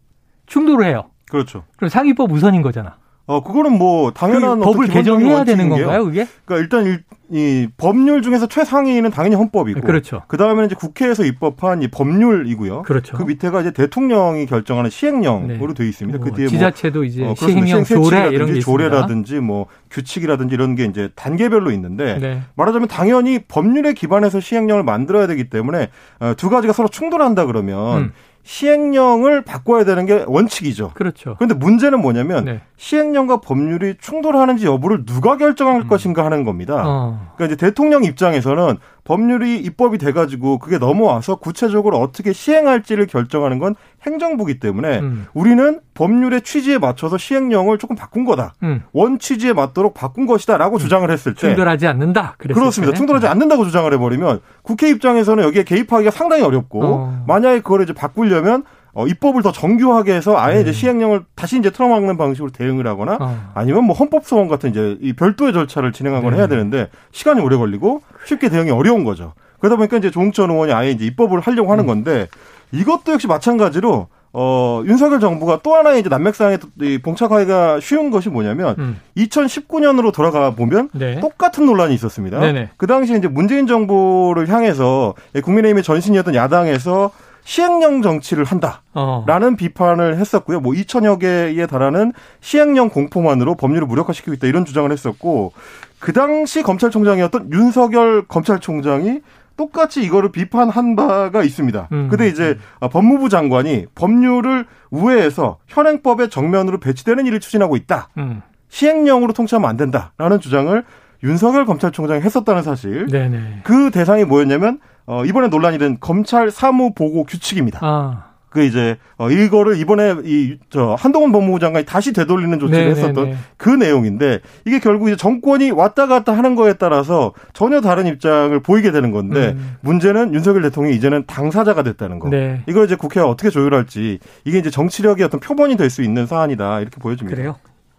충돌을 0.47 0.87
해요. 0.87 1.11
그렇죠. 1.31 1.65
그럼 1.77 1.89
상위법 1.89 2.33
우선인 2.33 2.63
거잖아. 2.63 2.97
어, 3.27 3.43
그거는 3.43 3.79
뭐 3.79 4.11
당연한 4.11 4.59
그 4.59 4.65
법을 4.67 4.89
개정해야 4.89 5.45
되는 5.45 5.71
건가요, 5.71 6.05
그게? 6.05 6.27
그러니까 6.45 6.63
일단 6.63 6.87
일, 6.87 7.03
이 7.31 7.69
법률 7.79 8.21
중에서 8.21 8.47
최상위는 8.47 9.11
당연히 9.11 9.35
헌법이고, 9.35 9.81
그렇죠. 9.81 10.23
그 10.29 10.37
다음에는 10.37 10.67
이제 10.67 10.75
국회에서 10.75 11.25
입법한 11.25 11.83
이 11.83 11.89
법률이고요. 11.89 12.83
그렇죠. 12.83 13.17
그 13.17 13.23
밑에가 13.23 13.63
이제 13.63 13.71
대통령이 13.71 14.45
결정하는 14.45 14.91
시행령으로 14.91 15.69
네. 15.69 15.75
되어 15.75 15.87
있습니다. 15.87 16.19
그 16.19 16.33
뒤에 16.33 16.45
뭐 16.45 16.51
지자체도 16.51 16.99
뭐, 16.99 17.05
이제 17.05 17.25
어, 17.25 17.35
시행령 17.35 17.85
조례 17.85 18.29
이런 18.29 18.53
게 18.53 18.61
조례라든지 18.61 19.41
뭐 19.41 19.67
규칙이라든지 19.91 20.55
이런 20.55 20.75
게 20.75 20.85
이제 20.85 21.09
단계별로 21.15 21.71
있는데 21.71 22.19
네. 22.19 22.43
말하자면 22.57 22.89
당연히 22.89 23.39
법률에 23.39 23.95
기반해서 23.95 24.41
시행령을 24.41 24.83
만들어야 24.83 25.27
되기 25.27 25.49
때문에 25.49 25.89
어, 26.21 26.35
두 26.37 26.51
가지가 26.51 26.75
서로 26.75 26.89
충돌한다 26.89 27.47
그러면. 27.47 27.99
음. 27.99 28.13
시행령을 28.45 29.43
바꿔야 29.43 29.85
되는 29.85 30.07
게 30.07 30.25
원칙이죠. 30.27 30.93
그렇죠. 30.95 31.35
그런데 31.39 31.55
문제는 31.55 32.01
뭐냐면 32.01 32.45
네. 32.45 32.61
시행령과 32.77 33.41
법률이 33.41 33.97
충돌하는지 34.01 34.67
여부를 34.67 35.07
누가 35.07 35.37
결정할 35.37 35.83
음. 35.83 35.89
것인가 35.89 36.25
하는 36.25 36.45
겁니다. 36.45 36.83
어. 36.87 37.33
그러니까 37.37 37.55
이제 37.55 37.57
대통령 37.57 38.05
입장에서는 38.05 38.77
법률이 39.05 39.59
입법이 39.59 39.99
돼가지고 39.99 40.59
그게 40.59 40.79
넘어와서 40.79 41.37
구체적으로 41.37 41.99
어떻게 41.99 42.33
시행할지를 42.33 43.07
결정하는 43.07 43.59
건 43.59 43.75
행정부기 44.07 44.59
때문에 44.59 44.99
음. 45.01 45.27
우리는 45.35 45.81
법률의 45.93 46.43
취지에 46.43 46.79
맞춰서 46.79 47.19
시행령을 47.19 47.79
조금 47.79 47.97
바꾼 47.97 48.25
거다. 48.25 48.55
음. 48.63 48.83
원 48.93 49.19
취지에 49.19 49.53
맞도록 49.53 49.95
바꾼 49.95 50.27
것이다라고 50.27 50.77
음. 50.77 50.79
주장을 50.79 51.09
했을 51.11 51.35
때 51.35 51.41
충돌하지 51.41 51.87
않는다. 51.87 52.35
그렇습니다. 52.39 52.93
때. 52.93 52.97
충돌하지 52.97 53.27
않는다고 53.27 53.65
주장을 53.65 53.93
해버리면 53.93 54.41
국회 54.63 54.89
입장에서는 54.89 55.45
여기에 55.45 55.65
개입하기가 55.65 56.11
상당히 56.11 56.43
어렵고 56.43 56.83
어. 56.83 57.25
만약에 57.27 57.61
그걸 57.61 57.83
이제 57.83 57.93
바꾸려면 57.93 58.65
어, 58.95 59.07
입법을 59.07 59.43
더 59.43 59.53
정교하게 59.53 60.15
해서 60.15 60.39
아예 60.39 60.57
네. 60.57 60.61
이제 60.63 60.73
시행령을 60.73 61.25
다시 61.35 61.59
이제 61.59 61.71
틀어막는 61.71 62.17
방식으로 62.17 62.53
대응을 62.53 62.87
하거나 62.87 63.19
어. 63.21 63.51
아니면 63.55 63.85
뭐 63.85 63.95
헌법 63.95 64.25
소원 64.25 64.49
같은 64.49 64.71
이제 64.71 64.97
이 65.01 65.13
별도의 65.13 65.53
절차를 65.53 65.93
진행하거나 65.93 66.31
네. 66.31 66.39
해야 66.39 66.47
되는데 66.47 66.89
시간이 67.11 67.41
오래 67.41 67.57
걸리고 67.57 68.03
쉽게 68.25 68.49
대응이 68.49 68.71
어려운 68.71 69.05
거죠. 69.05 69.35
그러다 69.59 69.77
보니까 69.77 69.97
이제 69.97 70.11
조홍천 70.11 70.51
의원이 70.51 70.73
아예 70.73 70.91
이제 70.91 71.05
입법을 71.07 71.41
하려고 71.41 71.73
하는 71.73 71.85
음. 71.85 71.87
건데 71.87 72.29
이것도 72.73 73.13
역시 73.13 73.27
마찬가지로 73.27 74.09
어, 74.37 74.83
윤석열 74.85 75.21
정부가 75.21 75.61
또 75.63 75.77
하나의 75.77 76.01
이제 76.01 76.09
난맥상에 76.09 76.59
봉착하기가 77.05 77.79
쉬운 77.81 78.11
것이 78.11 78.29
뭐냐면 78.29 78.75
음. 78.79 79.01
2019년으로 79.17 80.13
돌아가 80.13 80.51
보면 80.51 80.91
네. 80.93 81.21
똑같은 81.21 81.67
논란이 81.67 81.95
있었습니다. 81.95 82.41
네네. 82.41 82.71
그 82.77 82.89
당시에 82.89 83.17
이제 83.17 83.29
문재인 83.29 83.69
정부를 83.69 84.49
향해서 84.49 85.15
국민의힘의 85.41 85.85
전신이었던 85.85 86.35
야당에서 86.35 87.13
시행령 87.45 88.03
정치를 88.03 88.45
한다라는 88.45 88.83
어. 88.95 89.57
비판을 89.57 90.19
했었고요. 90.19 90.61
뭐 90.61 90.73
2천여 90.73 91.21
개에 91.21 91.67
달하는 91.67 92.13
시행령 92.41 92.89
공포만으로 92.89 93.55
법률을 93.55 93.87
무력화시키고 93.87 94.33
있다 94.35 94.47
이런 94.47 94.65
주장을 94.65 94.91
했었고 94.91 95.53
그 96.01 96.13
당시 96.13 96.63
검찰총장이었던 96.63 97.53
윤석열 97.53 98.27
검찰총장이 98.27 99.21
똑같이 99.57 100.03
이거를 100.03 100.33
비판한 100.33 100.97
바가 100.97 101.43
있습니다. 101.43 101.89
음. 101.93 102.09
근데 102.09 102.29
이제 102.29 102.59
법무부 102.81 103.29
장관이 103.29 103.87
법률을 103.95 104.67
우회해서 104.91 105.59
현행법의 105.69 106.31
정면으로 106.31 106.81
배치되는 106.81 107.27
일을 107.27 107.41
추진하고 107.41 107.77
있다. 107.77 108.09
음. 108.19 108.43
시행령으로 108.69 109.33
통치하면 109.33 109.71
안 109.71 109.77
된다라는 109.77 110.41
주장을 110.41 110.85
윤석열 111.23 111.65
검찰총장이 111.65 112.21
했었다는 112.23 112.63
사실. 112.63 113.07
네네. 113.07 113.61
그 113.63 113.91
대상이 113.91 114.25
뭐였냐면 114.25 114.81
어, 115.07 115.25
이번에 115.25 115.49
논란이 115.49 115.79
된 115.79 115.99
검찰 116.01 116.51
사무 116.51 116.95
보고 116.95 117.25
규칙입니다. 117.25 117.79
아. 117.83 118.25
그 118.49 118.63
이제 118.63 118.97
어 119.19 119.29
이거를 119.31 119.79
이번에 119.81 120.15
이 120.25 120.57
저 120.71 120.95
한동훈 120.97 121.33
법무부 121.33 121.59
장관이 121.59 121.85
다시 121.87 122.13
되돌리는 122.13 122.57
조치를 122.61 122.85
네네네. 122.85 123.01
했었던 123.01 123.37
그 123.57 123.69
내용인데 123.69 124.39
이게 124.65 124.79
결국 124.79 125.09
이제 125.09 125.17
정권이 125.17 125.73
왔다 125.73 126.07
갔다 126.07 126.37
하는 126.37 126.55
거에 126.55 126.75
따라서 126.75 127.33
전혀 127.53 127.81
다른 127.81 128.07
입장을 128.07 128.57
보이게 128.61 128.93
되는 128.93 129.11
건데 129.11 129.55
음. 129.57 129.77
문제는 129.81 130.35
윤석열 130.35 130.63
대통령이 130.63 130.95
이제는 130.95 131.25
당사자가 131.27 131.83
됐다는 131.83 132.21
거. 132.21 132.29
네. 132.29 132.63
이걸 132.69 132.85
이제 132.85 132.95
국회가 132.95 133.29
어떻게 133.29 133.51
조율할지 133.51 134.21
이게 134.45 134.59
이제 134.59 134.71
정치력의 134.71 135.25
어떤 135.27 135.41
표본이 135.41 135.77
될 135.77 135.91
수 135.91 136.05
있는 136.05 136.27
사안이다 136.27 136.79
이렇게 136.79 136.99
보여집니다. 137.01 137.35
그래요. 137.37 137.57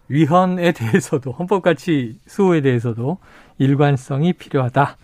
위헌에 0.08 0.72
대해서도 0.72 1.32
헌법 1.32 1.60
가치 1.62 2.16
수호에 2.26 2.62
대해서도 2.62 3.18
일관성이 3.58 4.32
필요하다. 4.32 4.96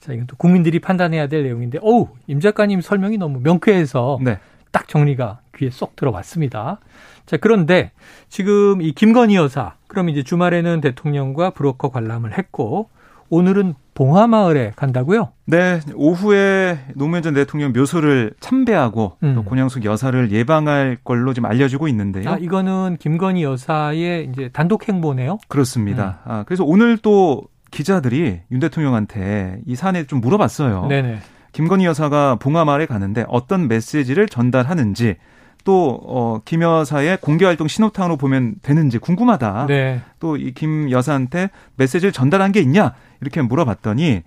자, 0.00 0.12
이건 0.12 0.26
또 0.26 0.36
국민들이 0.36 0.78
판단해야 0.78 1.28
될 1.28 1.42
내용인데, 1.44 1.78
어우, 1.82 2.08
임 2.26 2.40
작가님 2.40 2.80
설명이 2.80 3.18
너무 3.18 3.40
명쾌해서 3.40 4.18
네. 4.22 4.38
딱 4.72 4.88
정리가 4.88 5.40
귀에 5.56 5.70
쏙 5.70 5.94
들어왔습니다. 5.94 6.80
자, 7.26 7.36
그런데 7.36 7.92
지금 8.28 8.80
이 8.80 8.92
김건희 8.92 9.36
여사, 9.36 9.74
그럼 9.88 10.08
이제 10.08 10.22
주말에는 10.22 10.80
대통령과 10.80 11.50
브로커 11.50 11.90
관람을 11.90 12.36
했고, 12.36 12.88
오늘은 13.28 13.74
봉화마을에 13.94 14.72
간다고요? 14.74 15.28
네, 15.44 15.80
오후에 15.94 16.80
노무현 16.96 17.22
전 17.22 17.34
대통령 17.34 17.72
묘소를 17.72 18.32
참배하고 18.40 19.18
음. 19.22 19.34
또 19.36 19.44
권양숙 19.44 19.84
여사를 19.84 20.32
예방할 20.32 20.98
걸로 21.04 21.32
지금 21.32 21.48
알려지고 21.48 21.86
있는데요. 21.88 22.30
아, 22.30 22.36
이거는 22.40 22.96
김건희 22.98 23.44
여사의 23.44 24.30
이제 24.32 24.48
단독 24.52 24.88
행보네요. 24.88 25.38
그렇습니다. 25.48 26.18
음. 26.26 26.32
아, 26.32 26.44
그래서 26.44 26.64
오늘 26.64 26.96
또 26.98 27.42
기자들이 27.70 28.40
윤 28.50 28.60
대통령한테 28.60 29.60
이 29.66 29.76
사안에 29.76 30.04
좀 30.06 30.20
물어봤어요. 30.20 30.86
네네. 30.88 31.18
김건희 31.52 31.84
여사가 31.84 32.36
봉화마을에 32.36 32.86
가는데 32.86 33.24
어떤 33.28 33.68
메시지를 33.68 34.28
전달하는지 34.28 35.16
또, 35.64 36.00
어, 36.04 36.40
김 36.46 36.62
여사의 36.62 37.18
공개활동 37.20 37.68
신호탄으로 37.68 38.16
보면 38.16 38.54
되는지 38.62 38.98
궁금하다. 38.98 39.66
네. 39.68 40.00
또 40.18 40.36
이 40.38 40.52
김 40.54 40.90
여사한테 40.90 41.50
메시지를 41.76 42.12
전달한 42.12 42.50
게 42.52 42.60
있냐? 42.60 42.94
이렇게 43.20 43.42
물어봤더니, 43.42 44.22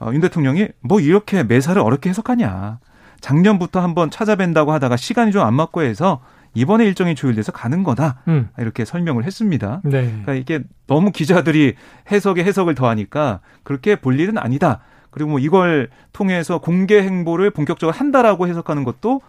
어, 0.00 0.10
윤 0.12 0.20
대통령이 0.20 0.68
뭐 0.80 1.00
이렇게 1.00 1.42
매사를 1.42 1.80
어렵게 1.80 2.10
해석하냐. 2.10 2.80
작년부터 3.20 3.80
한번 3.80 4.10
찾아뵌다고 4.10 4.68
하다가 4.68 4.96
시간이 4.96 5.32
좀 5.32 5.42
안 5.42 5.54
맞고 5.54 5.82
해서 5.82 6.20
이번에 6.58 6.84
일정이 6.84 7.14
조율돼서 7.14 7.52
가는 7.52 7.82
거다. 7.82 8.22
음. 8.28 8.48
이렇게 8.58 8.84
설명을 8.84 9.24
했습니다. 9.24 9.80
네. 9.84 10.02
그러니까 10.02 10.34
이게 10.34 10.60
너무 10.86 11.12
기자들이 11.12 11.74
해석에 12.10 12.42
해석을 12.44 12.74
더하니까 12.74 13.40
그렇게 13.62 13.96
볼 13.96 14.18
일은 14.18 14.38
아니다. 14.38 14.80
그리고 15.10 15.30
뭐 15.30 15.38
이걸 15.38 15.88
통해서 16.12 16.58
공개 16.58 17.00
행보를 17.00 17.50
본격적으로 17.50 17.96
한다라고 17.96 18.48
해석하는 18.48 18.84
것도 18.84 19.20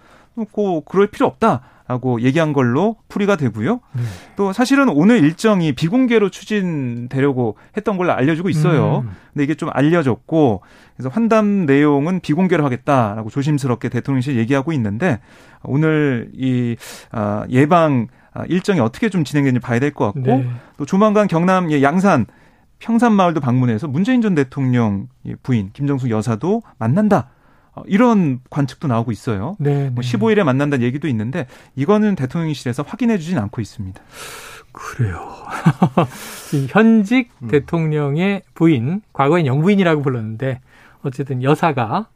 꼭 0.52 0.86
그럴 0.86 1.08
필요 1.08 1.28
없다. 1.28 1.62
라고 1.90 2.22
얘기한 2.22 2.54
걸로 2.54 2.98
풀이가 3.08 3.36
되고요. 3.36 3.80
네. 3.94 4.04
또 4.36 4.54
사실은 4.54 4.90
오늘 4.90 5.24
일정이 5.24 5.74
비공개로 5.74 6.30
추진되려고 6.30 7.58
했던 7.76 7.98
걸로 7.98 8.14
알려지고 8.14 8.50
있어요. 8.50 9.00
음. 9.06 9.10
근데 9.34 9.44
이게 9.44 9.56
좀 9.56 9.70
알려졌고 9.74 10.62
그래서 10.96 11.10
환담 11.10 11.66
내용은 11.66 12.20
비공개로 12.20 12.64
하겠다라고 12.64 13.32
조심스럽게 13.32 13.90
대통령실 13.90 14.38
얘기하고 14.38 14.72
있는데 14.74 15.20
오늘 15.64 16.30
이 16.36 16.76
아, 17.12 17.46
예방 17.50 18.06
아, 18.34 18.44
일정이 18.48 18.80
어떻게 18.80 19.10
좀 19.10 19.24
진행되는지 19.24 19.60
봐야 19.60 19.80
될 19.80 19.92
것 19.92 20.06
같고 20.14 20.22
네. 20.22 20.48
또 20.78 20.86
조만간 20.86 21.28
경남 21.28 21.72
양산 21.82 22.28
평산마을도 22.78 23.40
방문해서 23.40 23.88
문재인 23.88 24.22
전 24.22 24.36
대통령 24.36 25.08
부인 25.42 25.72
김정숙 25.74 26.12
여사도 26.12 26.62
만난다. 26.78 27.30
어, 27.80 27.84
이런 27.88 28.40
관측도 28.50 28.88
나오고 28.88 29.12
있어요. 29.12 29.56
네, 29.60 29.90
뭐 29.90 30.02
15일에 30.02 30.44
만난다는 30.44 30.86
얘기도 30.86 31.08
있는데 31.08 31.48
이거는 31.76 32.16
대통령실에서 32.16 32.84
확인해 32.84 33.18
주진 33.18 33.38
않고 33.38 33.62
있습니다. 33.62 34.02
그래요. 34.72 35.34
현직 36.70 37.32
음. 37.42 37.48
대통령의 37.48 38.44
부인, 38.54 39.02
과거엔 39.14 39.46
영부인이라고 39.46 40.02
불렀는데 40.02 40.62
어쨌든 41.02 41.44
여사가 41.44 42.08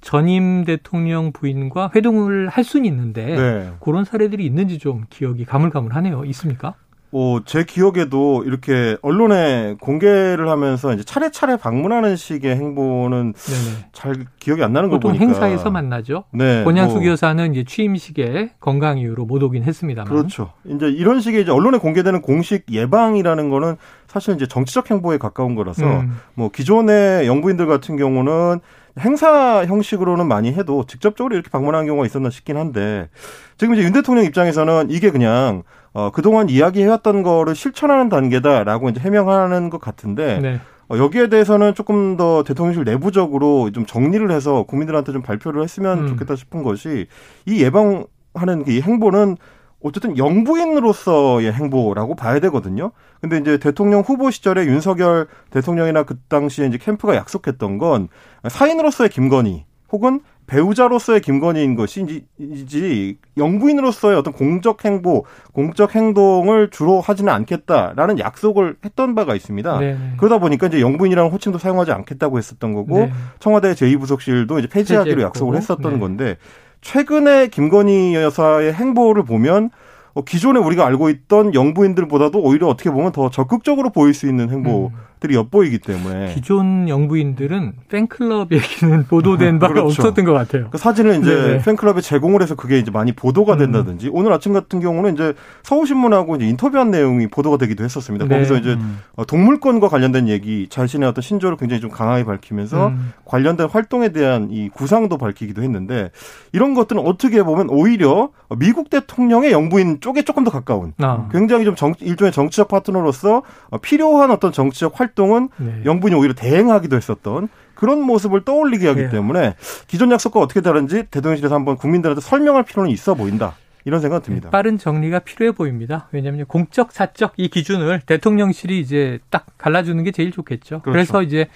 전임 0.00 0.64
대통령 0.64 1.32
부인과 1.32 1.90
회동을 1.94 2.48
할 2.48 2.64
수는 2.64 2.86
있는데 2.86 3.24
네. 3.36 3.72
그런 3.80 4.04
사례들이 4.04 4.46
있는지 4.46 4.78
좀 4.78 5.04
기억이 5.10 5.44
가물가물하네요. 5.44 6.24
있습니까? 6.26 6.74
어, 7.10 7.38
제 7.46 7.64
기억에도 7.64 8.44
이렇게 8.44 8.98
언론에 9.00 9.76
공개를 9.80 10.48
하면서 10.48 10.92
이제 10.92 11.02
차례차례 11.02 11.56
방문하는 11.56 12.16
식의 12.16 12.54
행보는 12.56 13.32
네네. 13.32 13.88
잘 13.92 14.26
기억이 14.38 14.62
안 14.62 14.74
나는 14.74 14.90
거 14.90 14.98
보니까. 14.98 15.18
보통 15.18 15.28
행사에서 15.28 15.70
만나죠. 15.70 16.24
네. 16.32 16.64
권양숙 16.64 16.98
뭐. 16.98 17.06
여사는 17.06 17.54
이제 17.54 17.64
취임식에 17.64 18.50
건강 18.60 18.98
이유로 18.98 19.24
못 19.24 19.42
오긴 19.42 19.64
했습니다만. 19.64 20.12
그렇죠. 20.12 20.52
이제 20.66 20.88
이런 20.88 21.20
식의 21.20 21.42
이제 21.42 21.50
언론에 21.50 21.78
공개되는 21.78 22.20
공식 22.20 22.64
예방이라는 22.70 23.48
거는 23.48 23.76
사실 24.06 24.34
이제 24.34 24.46
정치적 24.46 24.90
행보에 24.90 25.16
가까운 25.16 25.54
거라서 25.54 25.86
음. 25.86 26.18
뭐 26.34 26.50
기존의 26.50 27.26
영부인들 27.26 27.66
같은 27.66 27.96
경우는 27.96 28.60
행사 29.00 29.64
형식으로는 29.64 30.26
많이 30.26 30.52
해도 30.52 30.84
직접적으로 30.86 31.34
이렇게 31.34 31.48
방문하는 31.50 31.86
경우가 31.86 32.04
있었나 32.04 32.30
싶긴 32.30 32.56
한데 32.56 33.08
지금 33.56 33.74
이제 33.74 33.82
윤 33.84 33.92
대통령 33.92 34.24
입장에서는 34.24 34.90
이게 34.90 35.10
그냥 35.10 35.62
어, 35.98 36.10
그동안 36.12 36.48
이야기해왔던 36.48 37.24
거를 37.24 37.56
실천하는 37.56 38.08
단계다라고 38.08 38.90
이제 38.90 39.00
해명하는 39.00 39.68
것 39.68 39.80
같은데 39.80 40.38
네. 40.38 40.60
어, 40.88 40.96
여기에 40.96 41.28
대해서는 41.28 41.74
조금 41.74 42.16
더 42.16 42.44
대통령실 42.44 42.84
내부적으로 42.84 43.72
좀 43.72 43.84
정리를 43.84 44.30
해서 44.30 44.62
국민들한테 44.62 45.10
좀 45.10 45.22
발표를 45.22 45.60
했으면 45.60 46.04
음. 46.04 46.06
좋겠다 46.06 46.36
싶은 46.36 46.62
것이 46.62 47.08
이 47.46 47.64
예방하는 47.64 48.64
이 48.68 48.80
행보는 48.80 49.38
어쨌든 49.82 50.16
영부인으로서의 50.16 51.52
행보라고 51.52 52.14
봐야 52.14 52.38
되거든요. 52.38 52.92
근데 53.20 53.38
이제 53.38 53.58
대통령 53.58 54.02
후보 54.02 54.30
시절에 54.30 54.66
윤석열 54.66 55.26
대통령이나 55.50 56.04
그 56.04 56.16
당시에 56.28 56.68
이제 56.68 56.78
캠프가 56.78 57.16
약속했던 57.16 57.78
건 57.78 58.06
사인으로서의 58.46 59.10
김건희 59.10 59.64
혹은 59.90 60.20
배우자로서의 60.48 61.20
김건희인 61.20 61.76
것이지 61.76 63.18
영부인으로서의 63.36 64.16
어떤 64.16 64.32
공적 64.32 64.84
행보, 64.84 65.24
공적 65.52 65.94
행동을 65.94 66.70
주로 66.70 67.00
하지는 67.00 67.32
않겠다라는 67.32 68.18
약속을 68.18 68.76
했던 68.84 69.14
바가 69.14 69.34
있습니다. 69.34 69.78
네 69.78 69.98
그러다 70.16 70.38
보니까 70.38 70.66
이제 70.66 70.80
영부인이라는 70.80 71.30
호칭도 71.30 71.58
사용하지 71.58 71.92
않겠다고 71.92 72.38
했었던 72.38 72.72
거고 72.72 72.98
네. 72.98 73.12
청와대 73.38 73.72
제2부속실도 73.72 74.58
이제 74.58 74.68
폐지하기로 74.68 75.22
약속을 75.22 75.56
했었던 75.56 75.92
네. 75.92 75.98
건데 75.98 76.36
최근에 76.80 77.48
김건희 77.48 78.14
여사의 78.14 78.72
행보를 78.72 79.24
보면 79.24 79.70
어, 80.14 80.22
기존에 80.22 80.58
우리가 80.58 80.86
알고 80.86 81.10
있던 81.10 81.54
영부인들보다도 81.54 82.40
오히려 82.40 82.68
어떻게 82.68 82.90
보면 82.90 83.12
더 83.12 83.28
적극적으로 83.28 83.90
보일 83.90 84.14
수 84.14 84.26
있는 84.26 84.50
행보인 84.50 84.90
들이 85.20 85.34
엿보이기 85.34 85.78
때문에 85.78 86.34
기존 86.34 86.88
영부인들은 86.88 87.72
팬클럽 87.88 88.52
얘기는 88.52 89.06
보도된 89.06 89.58
바가 89.58 89.74
그렇죠. 89.74 90.02
없었던 90.02 90.24
것 90.24 90.32
같아요. 90.32 90.68
그 90.70 90.78
사진을 90.78 91.20
이제 91.20 91.34
네네. 91.34 91.58
팬클럽에 91.62 92.00
제공을 92.00 92.42
해서 92.42 92.54
그게 92.54 92.78
이제 92.78 92.90
많이 92.90 93.12
보도가 93.12 93.54
음. 93.54 93.58
된다든지 93.58 94.08
음. 94.08 94.12
오늘 94.14 94.32
아침 94.32 94.52
같은 94.52 94.80
경우는 94.80 95.14
이제 95.14 95.34
서울신문하고 95.62 96.36
이제 96.36 96.46
인터뷰한 96.46 96.90
내용이 96.90 97.26
보도가 97.26 97.56
되기도 97.56 97.84
했었습니다. 97.84 98.26
네. 98.26 98.34
거기서 98.34 98.56
이제 98.58 98.74
음. 98.74 99.00
어, 99.16 99.24
동물권과 99.24 99.88
관련된 99.88 100.28
얘기 100.28 100.68
자신의 100.68 101.08
어떤 101.08 101.22
신조를 101.22 101.56
굉장히 101.56 101.80
좀 101.80 101.90
강하게 101.90 102.24
밝히면서 102.24 102.88
음. 102.88 103.12
관련된 103.24 103.68
활동에 103.68 104.10
대한 104.10 104.48
이 104.50 104.68
구상도 104.68 105.18
밝히기도 105.18 105.62
했는데 105.62 106.10
이런 106.52 106.74
것들은 106.74 107.02
어떻게 107.04 107.42
보면 107.42 107.68
오히려 107.70 108.30
미국 108.58 108.90
대통령의 108.90 109.52
영부인 109.52 110.00
쪽에 110.00 110.22
조금 110.22 110.44
더 110.44 110.50
가까운 110.50 110.92
아. 110.98 111.28
굉장히 111.32 111.64
좀 111.64 111.74
정, 111.74 111.94
일종의 112.00 112.32
정치적 112.32 112.68
파트너로서 112.68 113.42
필요한 113.82 114.30
어떤 114.30 114.52
정치적 114.52 114.98
활 114.98 115.07
동은 115.14 115.48
네. 115.56 115.82
영부인이 115.84 116.18
오히려 116.18 116.34
대행하기도 116.34 116.96
했었던 116.96 117.48
그런 117.74 118.00
모습을 118.02 118.44
떠올리게 118.44 118.88
하기 118.88 119.02
네. 119.02 119.08
때문에 119.08 119.54
기존 119.86 120.10
약속과 120.10 120.40
어떻게 120.40 120.60
다른지 120.60 121.04
대통령실에서 121.10 121.54
한번 121.54 121.76
국민들한테 121.76 122.20
설명할 122.20 122.64
필요는 122.64 122.90
있어 122.90 123.14
보인다. 123.14 123.54
이런 123.84 124.00
생각 124.00 124.22
듭니다. 124.22 124.50
빠른 124.50 124.76
정리가 124.76 125.20
필요해 125.20 125.52
보입니다. 125.52 126.08
왜냐하면 126.12 126.44
공적, 126.46 126.92
사적 126.92 127.34
이 127.36 127.48
기준을 127.48 128.02
대통령실이 128.04 128.78
이제 128.80 129.18
딱 129.30 129.46
갈라주는 129.56 130.02
게 130.04 130.10
제일 130.10 130.30
좋겠죠. 130.30 130.82
그렇죠. 130.82 130.92
그래서 130.92 131.22
이제 131.22 131.46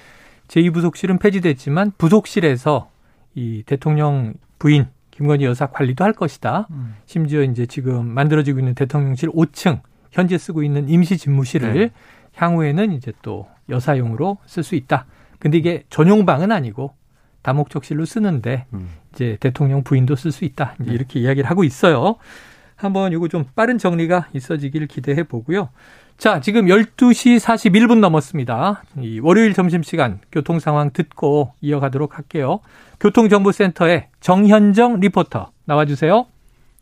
제2부속실은 0.48 1.20
폐지됐지만 1.20 1.92
부속실에서 1.98 2.88
이 3.34 3.62
대통령 3.66 4.34
부인 4.58 4.86
김건희 5.10 5.44
여사 5.44 5.66
관리도 5.66 6.04
할 6.04 6.12
것이다. 6.12 6.68
음. 6.70 6.96
심지어 7.04 7.42
이제 7.42 7.66
지금 7.66 8.06
만들어지고 8.06 8.60
있는 8.60 8.74
대통령실 8.74 9.28
5층 9.30 9.80
현재 10.10 10.38
쓰고 10.38 10.62
있는 10.62 10.88
임시 10.88 11.18
집무실을 11.18 11.74
네. 11.74 11.90
향후에는 12.34 12.92
이제 12.92 13.12
또 13.22 13.48
여사용으로 13.68 14.38
쓸 14.46 14.62
수 14.62 14.74
있다. 14.74 15.06
근데 15.38 15.58
이게 15.58 15.84
전용방은 15.90 16.52
아니고 16.52 16.94
다목적실로 17.42 18.04
쓰는데 18.04 18.66
음. 18.72 18.88
이제 19.12 19.36
대통령 19.40 19.82
부인도 19.82 20.16
쓸 20.16 20.32
수 20.32 20.44
있다. 20.44 20.76
이제 20.80 20.90
네. 20.90 20.94
이렇게 20.94 21.20
이야기를 21.20 21.48
하고 21.50 21.64
있어요. 21.64 22.16
한번 22.76 23.12
이거 23.12 23.28
좀 23.28 23.44
빠른 23.54 23.78
정리가 23.78 24.28
있어지길 24.32 24.86
기대해 24.86 25.22
보고요. 25.24 25.68
자, 26.18 26.40
지금 26.40 26.66
12시 26.66 27.38
41분 27.38 27.98
넘었습니다. 27.98 28.84
이 29.00 29.18
월요일 29.20 29.54
점심시간 29.54 30.20
교통 30.30 30.60
상황 30.60 30.92
듣고 30.92 31.52
이어가도록 31.60 32.16
할게요. 32.16 32.60
교통정보센터의 33.00 34.08
정현정 34.20 35.00
리포터 35.00 35.50
나와주세요. 35.64 36.26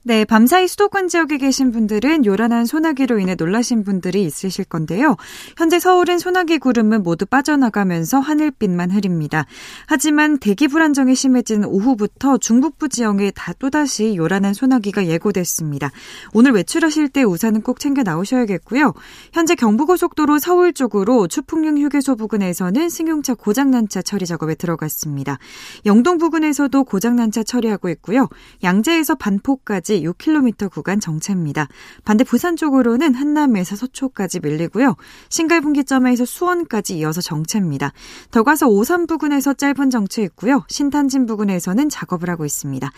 네, 0.03 0.25
밤사이 0.25 0.67
수도권 0.67 1.09
지역에 1.09 1.37
계신 1.37 1.73
분들은 1.73 2.25
요란한 2.25 2.65
소나기로 2.65 3.19
인해 3.19 3.35
놀라신 3.35 3.85
분들이 3.85 4.25
있으실 4.25 4.65
건데요. 4.65 5.17
현재 5.59 5.79
서울은 5.79 6.19
소나기 6.19 6.57
구름은 6.57 7.03
모두 7.03 7.27
빠져나가면서 7.27 8.19
하늘빛만 8.19 8.93
흐립니다. 8.93 9.45
하지만 9.87 10.39
대기 10.39 10.69
불안정이 10.69 11.15
심해진 11.15 11.65
오후부터 11.67 12.39
중북부 12.39 12.89
지역에 12.89 13.31
다 13.33 13.53
또다시 13.59 14.17
요란한 14.17 14.55
소나기가 14.55 15.07
예고됐습니다. 15.07 15.91
오늘 16.33 16.53
외출하실 16.53 17.11
때 17.11 17.23
우산은 17.23 17.61
꼭 17.61 17.79
챙겨 17.79 18.03
나오셔야겠고요. 18.03 18.95
현재 19.35 19.55
경부고속도로 19.55 20.39
서울 20.39 20.73
쪽으로 20.73 21.29
추풍령 21.29 21.77
휴게소 21.77 22.17
부근에서는 22.17 22.89
승용차 22.89 23.35
고장난 23.35 23.87
차 23.87 24.01
처리 24.01 24.25
작업에 24.25 24.55
들어갔습니다. 24.55 25.39
영동 25.85 26.17
부근에서도 26.17 26.85
고장난 26.85 27.31
차 27.31 27.43
처리하고 27.43 27.91
있고요. 27.91 28.31
양재에서 28.65 29.15
반포까지 29.17 29.90
6km 29.97 30.71
구간 30.71 31.01
정체입니다. 31.01 31.69
반대 32.05 32.25
부산 32.25 32.57
쪽으로는 32.57 33.15
한남에서 33.15 33.77
서초까지 33.77 34.41
밀리고요. 34.41 34.97
신갈분기점에서 35.29 36.25
수원까지 36.25 36.97
이어서 36.99 37.21
정체입니다. 37.21 37.93
더 38.31 38.43
가서 38.43 38.69
오산 38.69 39.07
부근에서 39.07 39.55
짧은 39.55 39.91
정체 39.91 40.23
있고요. 40.23 40.65
신탄진 40.69 41.27
부근에서는 41.27 41.89
작업을 41.89 42.31
하고 42.31 42.45
있습니다. 42.45 42.91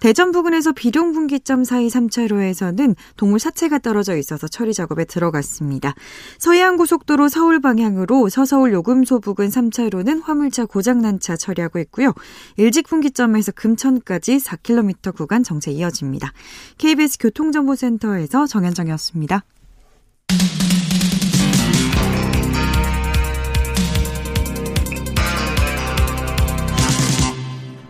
대전 0.00 0.32
부근에서 0.32 0.72
비룡 0.72 1.12
분기점 1.12 1.64
사이 1.64 1.88
3차로에서는 1.88 2.94
동물 3.16 3.38
사체가 3.38 3.78
떨어져 3.78 4.16
있어서 4.16 4.48
처리 4.48 4.72
작업에 4.72 5.04
들어갔습니다. 5.04 5.94
서해안 6.38 6.76
고속도로 6.76 7.28
서울 7.28 7.60
방향으로 7.60 8.28
서서울 8.28 8.72
요금소 8.72 9.20
부근 9.20 9.48
3차로는 9.48 10.22
화물차 10.22 10.66
고장난 10.66 11.20
차 11.20 11.36
처리하고 11.36 11.78
있고요. 11.80 12.12
일직 12.56 12.86
분기점에서 12.86 13.52
금천까지 13.52 14.38
4km 14.38 15.14
구간 15.14 15.42
정체 15.42 15.70
이어집니다. 15.70 16.32
KBS 16.78 17.18
교통정보센터에서 17.18 18.46
정현정이었습니다. 18.46 19.44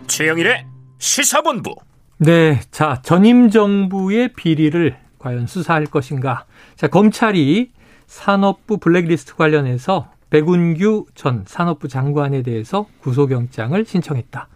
최영일의 0.07 0.65
시사본부. 0.97 1.75
네, 2.17 2.59
자 2.71 3.01
전임 3.03 3.51
정부의 3.51 4.33
비리를 4.33 4.97
과연 5.19 5.45
수사할 5.45 5.85
것인가? 5.85 6.45
자 6.75 6.87
검찰이 6.87 7.71
산업부 8.07 8.77
블랙리스트 8.77 9.35
관련해서 9.35 10.11
백운규 10.29 11.05
전 11.13 11.43
산업부 11.45 11.87
장관에 11.87 12.41
대해서 12.41 12.87
구속영장을 13.01 13.85
신청했다. 13.85 14.47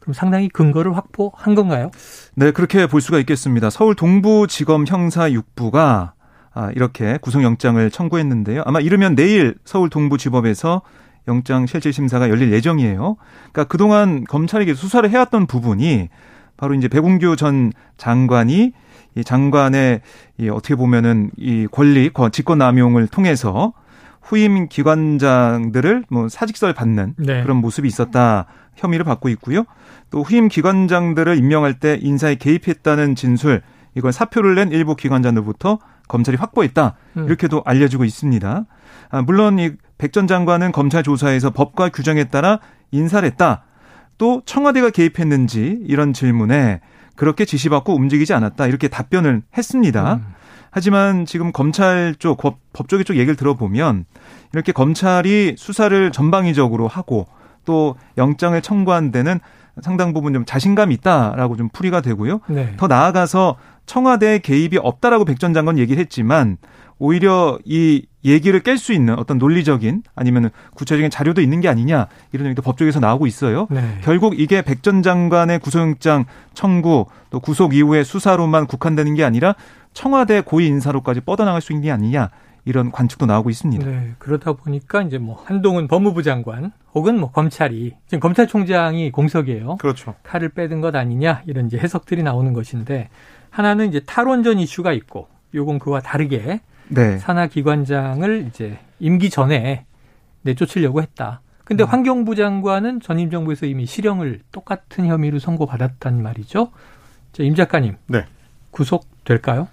그럼 0.00 0.14
상당히 0.14 0.48
근거를 0.48 0.96
확보한 0.96 1.54
건가요? 1.54 1.90
네, 2.34 2.50
그렇게 2.50 2.86
볼 2.86 3.00
수가 3.00 3.18
있겠습니다. 3.20 3.70
서울 3.70 3.94
동부지검 3.94 4.86
형사 4.86 5.28
6부가 5.28 6.12
아, 6.52 6.70
이렇게 6.74 7.18
구속영장을 7.18 7.90
청구했는데요. 7.90 8.62
아마 8.66 8.80
이르면 8.80 9.14
내일 9.14 9.54
서울 9.64 9.88
동부지법에서 9.88 10.82
영장 11.28 11.66
실질 11.66 11.92
심사가 11.92 12.28
열릴 12.28 12.52
예정이에요. 12.52 13.16
그러니까 13.52 13.64
그동안 13.64 14.24
검찰이 14.24 14.74
수사를 14.74 15.08
해왔던 15.08 15.46
부분이 15.46 16.08
바로 16.56 16.74
이제 16.74 16.88
백운규 16.88 17.36
전 17.36 17.72
장관이 17.96 18.72
이 19.16 19.24
장관의 19.24 20.00
이 20.38 20.48
어떻게 20.48 20.74
보면은 20.74 21.30
이 21.36 21.66
권리 21.70 22.10
직권 22.32 22.58
남용을 22.58 23.06
통해서 23.08 23.72
후임 24.20 24.68
기관장들을 24.68 26.04
뭐 26.10 26.28
사직서를 26.28 26.74
받는 26.74 27.14
네. 27.18 27.42
그런 27.42 27.56
모습이 27.58 27.88
있었다 27.88 28.46
혐의를 28.76 29.04
받고 29.04 29.28
있고요. 29.30 29.64
또 30.10 30.22
후임 30.22 30.48
기관장들을 30.48 31.36
임명할 31.36 31.78
때 31.78 31.98
인사에 32.00 32.36
개입했다는 32.36 33.14
진술 33.14 33.62
이걸 33.94 34.12
사표를 34.12 34.54
낸 34.54 34.70
일부 34.72 34.96
기관장들부터 34.96 35.78
검찰이 36.08 36.36
확보했다 36.36 36.96
음. 37.16 37.24
이렇게도 37.26 37.62
알려지고 37.64 38.04
있습니다. 38.04 38.64
아, 39.10 39.22
물론 39.22 39.58
이 39.58 39.76
백 40.00 40.12
전 40.12 40.26
장관은 40.26 40.72
검찰 40.72 41.02
조사에서 41.02 41.50
법과 41.50 41.90
규정에 41.90 42.24
따라 42.24 42.58
인사를 42.90 43.26
했다. 43.26 43.64
또 44.16 44.40
청와대가 44.46 44.88
개입했는지 44.88 45.78
이런 45.84 46.14
질문에 46.14 46.80
그렇게 47.16 47.44
지시받고 47.44 47.94
움직이지 47.94 48.32
않았다 48.32 48.66
이렇게 48.66 48.88
답변을 48.88 49.42
했습니다. 49.56 50.14
음. 50.14 50.26
하지만 50.70 51.26
지금 51.26 51.52
검찰 51.52 52.14
쪽, 52.18 52.38
법, 52.38 52.58
법조계 52.72 53.04
쪽 53.04 53.14
얘기를 53.16 53.36
들어보면 53.36 54.04
이렇게 54.52 54.72
검찰이 54.72 55.54
수사를 55.58 56.10
전방위적으로 56.12 56.88
하고 56.88 57.26
또 57.64 57.96
영장을 58.18 58.60
청구한 58.62 59.10
데는 59.10 59.40
상당 59.82 60.12
부분 60.12 60.32
좀 60.32 60.44
자신감이 60.44 60.94
있다라고 60.96 61.56
좀 61.56 61.68
풀이가 61.72 62.00
되고요. 62.00 62.40
네. 62.48 62.74
더 62.76 62.86
나아가서 62.86 63.56
청와대 63.86 64.38
개입이 64.38 64.78
없다라고 64.78 65.24
백 65.24 65.38
전 65.38 65.54
장관 65.54 65.78
얘기를 65.78 66.00
했지만 66.00 66.58
오히려 66.98 67.58
이 67.64 68.06
얘기를 68.24 68.60
깰 68.60 68.76
수 68.76 68.92
있는 68.92 69.18
어떤 69.18 69.38
논리적인 69.38 70.02
아니면 70.14 70.50
구체적인 70.74 71.10
자료도 71.10 71.40
있는 71.40 71.60
게 71.60 71.68
아니냐 71.68 72.08
이런 72.32 72.46
얘기도 72.46 72.62
법조에서 72.62 73.00
나오고 73.00 73.26
있어요. 73.26 73.66
네. 73.70 73.98
결국 74.02 74.38
이게 74.38 74.62
백 74.62 74.82
전 74.82 75.02
장관의 75.02 75.58
구속영장 75.58 76.24
청구 76.54 77.06
또 77.30 77.38
구속 77.40 77.74
이후의 77.74 78.04
수사로만 78.04 78.66
국한되는 78.66 79.14
게 79.14 79.24
아니라 79.24 79.54
청와대 79.92 80.40
고위 80.40 80.66
인사로까지 80.68 81.20
뻗어나갈 81.20 81.60
수 81.60 81.72
있는 81.72 81.82
게 81.82 81.90
아니냐 81.90 82.30
이런 82.64 82.90
관측도 82.90 83.26
나오고 83.26 83.50
있습니다. 83.50 83.86
네, 83.86 84.12
그러다 84.18 84.52
보니까 84.52 85.02
이제 85.02 85.18
뭐 85.18 85.42
한동훈 85.46 85.88
법무부 85.88 86.22
장관 86.22 86.72
혹은 86.94 87.18
뭐 87.18 87.30
검찰이 87.30 87.94
지금 88.06 88.20
검찰총장이 88.20 89.10
공석이에요. 89.12 89.76
그렇죠. 89.78 90.14
칼을 90.22 90.50
빼든 90.50 90.80
것 90.80 90.94
아니냐 90.94 91.42
이런 91.46 91.66
이제 91.66 91.78
해석들이 91.78 92.22
나오는 92.22 92.52
것인데 92.52 93.08
하나는 93.50 93.88
이제 93.88 94.00
탈원전 94.00 94.58
이슈가 94.58 94.92
있고 94.92 95.28
요건 95.54 95.78
그와 95.78 96.00
다르게 96.00 96.60
네. 96.90 97.18
산하 97.18 97.46
기관장을 97.46 98.46
이제 98.48 98.78
임기 98.98 99.30
전에 99.30 99.86
내쫓으려고 100.42 101.02
했다. 101.02 101.40
근데 101.64 101.84
음. 101.84 101.88
환경부 101.88 102.34
장관은 102.34 103.00
전임 103.00 103.30
정부에서 103.30 103.66
이미 103.66 103.86
실형을 103.86 104.40
똑같은 104.50 105.06
혐의로 105.06 105.38
선고받았단 105.38 106.20
말이죠. 106.22 106.72
자, 107.32 107.42
임 107.42 107.54
작가님. 107.54 107.96
네. 108.08 108.24
구속될까요? 108.72 109.68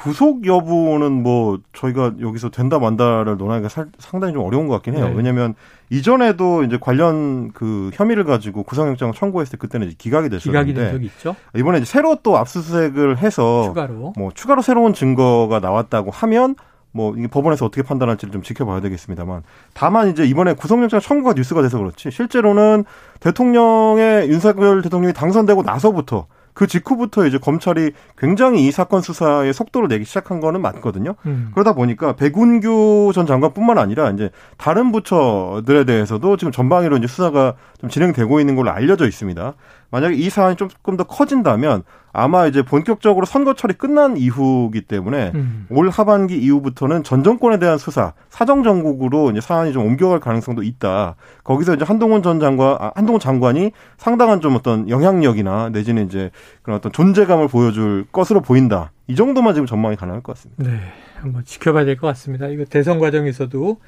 구속 0.00 0.46
여부는 0.46 1.22
뭐 1.22 1.58
저희가 1.74 2.12
여기서 2.20 2.50
된다 2.50 2.78
만다를 2.78 3.36
논하기가 3.36 3.68
살, 3.68 3.86
상당히 3.98 4.32
좀 4.32 4.42
어려운 4.42 4.66
것 4.66 4.74
같긴 4.74 4.96
해요. 4.96 5.08
네. 5.08 5.14
왜냐하면 5.14 5.54
이전에도 5.90 6.64
이제 6.64 6.78
관련 6.80 7.52
그 7.52 7.90
혐의를 7.92 8.24
가지고 8.24 8.62
구속영장을 8.62 9.12
청구했을 9.12 9.52
때 9.52 9.56
그때는 9.58 9.88
이제 9.88 9.96
기각이 9.98 10.30
됐었는데 10.30 10.72
기각이 10.72 10.92
적이 10.92 11.06
있죠. 11.06 11.36
이번에 11.54 11.78
이제 11.78 11.84
새로 11.84 12.16
또 12.22 12.38
압수수색을 12.38 13.18
해서 13.18 13.64
추가로 13.64 14.14
뭐 14.16 14.30
추가로 14.34 14.62
새로운 14.62 14.94
증거가 14.94 15.60
나왔다고 15.60 16.10
하면 16.10 16.54
뭐 16.92 17.14
이게 17.16 17.28
법원에서 17.28 17.66
어떻게 17.66 17.82
판단할지를 17.82 18.32
좀 18.32 18.42
지켜봐야 18.42 18.80
되겠습니다만 18.80 19.42
다만 19.74 20.08
이제 20.08 20.24
이번에 20.24 20.54
구속영장 20.54 21.00
청구가 21.00 21.34
뉴스가 21.34 21.62
돼서 21.62 21.78
그렇지 21.78 22.10
실제로는 22.10 22.84
대통령의 23.20 24.28
윤석열 24.28 24.82
대통령이 24.82 25.12
당선되고 25.12 25.62
나서부터 25.62 26.26
그 26.52 26.66
직후부터 26.66 27.26
이제 27.26 27.38
검찰이 27.38 27.92
굉장히 28.18 28.66
이 28.66 28.70
사건 28.70 29.00
수사에 29.00 29.52
속도를 29.52 29.88
내기 29.88 30.04
시작한 30.04 30.40
거는 30.40 30.60
맞거든요. 30.60 31.14
음. 31.26 31.50
그러다 31.54 31.74
보니까 31.74 32.14
백운규 32.14 33.12
전 33.14 33.26
장관뿐만 33.26 33.78
아니라 33.78 34.10
이제 34.10 34.30
다른 34.56 34.92
부처들에 34.92 35.84
대해서도 35.84 36.36
지금 36.36 36.52
전방위로 36.52 36.96
이제 36.96 37.06
수사가 37.06 37.54
좀 37.80 37.90
진행되고 37.90 38.40
있는 38.40 38.56
걸로 38.56 38.70
알려져 38.70 39.06
있습니다. 39.06 39.54
만약에 39.90 40.14
이 40.14 40.30
사안이 40.30 40.56
조금 40.56 40.96
더 40.96 41.04
커진다면 41.04 41.82
아마 42.12 42.46
이제 42.46 42.62
본격적으로 42.62 43.24
선거철이 43.24 43.74
끝난 43.74 44.16
이후기 44.16 44.82
때문에 44.82 45.32
음. 45.34 45.66
올 45.70 45.88
하반기 45.90 46.38
이후부터는 46.38 47.04
전 47.04 47.22
정권에 47.22 47.58
대한 47.58 47.78
수사, 47.78 48.14
사정 48.28 48.62
정국으로 48.62 49.30
이제 49.30 49.40
사안이 49.40 49.72
좀 49.72 49.86
옮겨갈 49.86 50.18
가능성도 50.20 50.62
있다. 50.62 51.14
거기서 51.44 51.74
이제 51.74 51.84
한동훈 51.84 52.22
전 52.22 52.40
장관, 52.40 52.76
아, 52.80 52.90
한동훈 52.94 53.20
장관이 53.20 53.70
상당한 53.96 54.40
좀 54.40 54.56
어떤 54.56 54.88
영향력이나 54.88 55.70
내지는 55.70 56.06
이제 56.06 56.30
그런 56.62 56.78
어떤 56.78 56.90
존재감을 56.90 57.48
보여줄 57.48 58.06
것으로 58.10 58.40
보인다. 58.40 58.90
이 59.06 59.14
정도만 59.14 59.54
지금 59.54 59.66
전망이 59.66 59.96
가능할 59.96 60.22
것 60.22 60.34
같습니다. 60.34 60.64
네, 60.64 60.80
한번 61.20 61.44
지켜봐야 61.44 61.84
될 61.84 61.96
것 61.96 62.06
같습니다. 62.08 62.46
이거 62.48 62.64
대선 62.64 62.98
과정에서도 62.98 63.80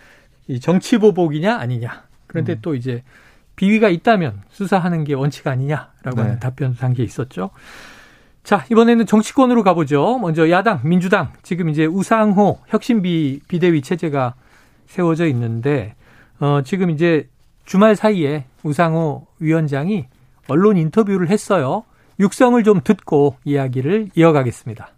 이 0.48 0.60
정치 0.60 0.98
보복이냐 0.98 1.56
아니냐. 1.56 2.04
그런데 2.28 2.54
음. 2.54 2.58
또 2.62 2.74
이제 2.74 3.02
비위가 3.56 3.88
있다면 3.88 4.42
수사하는 4.48 5.04
게 5.04 5.14
원칙 5.14 5.46
아니냐라고 5.46 6.16
네. 6.16 6.22
하는 6.22 6.40
답변 6.40 6.74
단계 6.76 7.02
있었죠. 7.02 7.50
자, 8.42 8.64
이번에는 8.70 9.06
정치권으로 9.06 9.62
가보죠. 9.62 10.18
먼저 10.18 10.50
야당, 10.50 10.80
민주당. 10.82 11.32
지금 11.42 11.68
이제 11.68 11.86
우상호 11.86 12.58
혁신비 12.66 13.42
비대위 13.46 13.82
체제가 13.82 14.34
세워져 14.86 15.26
있는데, 15.28 15.94
어, 16.40 16.60
지금 16.64 16.90
이제 16.90 17.28
주말 17.64 17.94
사이에 17.94 18.44
우상호 18.64 19.26
위원장이 19.38 20.06
언론 20.48 20.76
인터뷰를 20.76 21.28
했어요. 21.28 21.84
육성을 22.18 22.62
좀 22.64 22.80
듣고 22.82 23.36
이야기를 23.44 24.08
이어가겠습니다. 24.16 24.88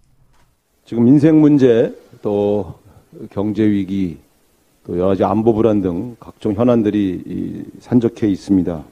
지금 0.87 1.07
인생 1.07 1.41
문제, 1.41 1.95
또 2.23 2.79
경제 3.31 3.63
위기, 3.63 4.19
또 4.87 4.97
여러 4.97 5.09
가지 5.09 5.23
안보 5.23 5.53
불안 5.53 5.83
등 5.83 6.17
각종 6.19 6.55
현안들이 6.55 7.65
산적해 7.81 8.27
있습니다. 8.27 8.83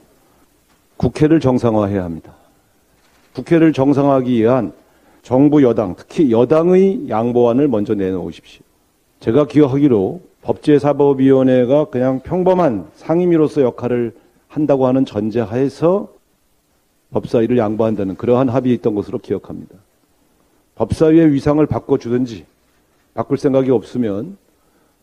국회를 0.97 1.39
정상화해야 1.39 2.03
합니다. 2.03 2.33
국회를 3.33 3.73
정상화하기 3.73 4.39
위한 4.39 4.73
정부 5.21 5.63
여당, 5.63 5.95
특히 5.95 6.31
여당의 6.31 7.09
양보안을 7.09 7.67
먼저 7.67 7.95
내놓으십시오. 7.95 8.63
제가 9.19 9.47
기억하기로 9.47 10.21
법제사법위원회가 10.41 11.85
그냥 11.85 12.19
평범한 12.19 12.87
상임위로서 12.95 13.61
역할을 13.61 14.13
한다고 14.47 14.85
하는 14.85 15.05
전제하에서 15.05 16.09
법사위를 17.11 17.57
양보한다는 17.57 18.15
그러한 18.15 18.49
합의에 18.49 18.73
있던 18.75 18.95
것으로 18.95 19.19
기억합니다. 19.19 19.75
법사위의 20.75 21.31
위상을 21.31 21.65
바꿔주든지 21.65 22.45
바꿀 23.13 23.37
생각이 23.37 23.71
없으면 23.71 24.37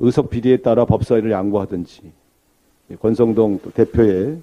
의석 0.01 0.31
비리에 0.31 0.59
따라 0.59 0.85
법사위를 0.85 1.31
양보하든지 1.31 2.03
권성동 3.01 3.61
대표의 3.75 4.39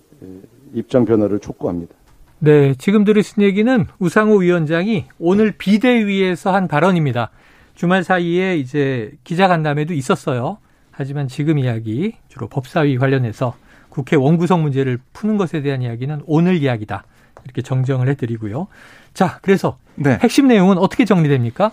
입장 0.73 1.05
변화를 1.05 1.39
촉구합니다. 1.39 1.93
네, 2.39 2.75
지금 2.75 3.03
들으신 3.03 3.41
얘기는 3.41 3.87
우상호 3.97 4.37
위원장이 4.37 5.05
오늘 5.17 5.51
비대위에서 5.51 6.53
한 6.53 6.67
발언입니다. 6.67 7.31
주말 7.73 8.03
사이에 8.03 8.57
이제 8.57 9.11
기자간담회도 9.23 9.93
있었어요. 9.93 10.59
하지만 10.91 11.27
지금 11.27 11.57
이야기 11.57 12.13
주로 12.27 12.47
법사위 12.47 12.97
관련해서 12.97 13.55
국회 13.89 14.15
원구성 14.15 14.61
문제를 14.61 14.99
푸는 15.13 15.37
것에 15.37 15.61
대한 15.61 15.81
이야기는 15.81 16.21
오늘 16.25 16.57
이야기다. 16.57 17.03
이렇게 17.43 17.61
정정을 17.61 18.07
해드리고요. 18.09 18.67
자, 19.13 19.39
그래서 19.41 19.77
네. 19.95 20.19
핵심 20.21 20.47
내용은 20.47 20.77
어떻게 20.77 21.05
정리됩니까? 21.05 21.71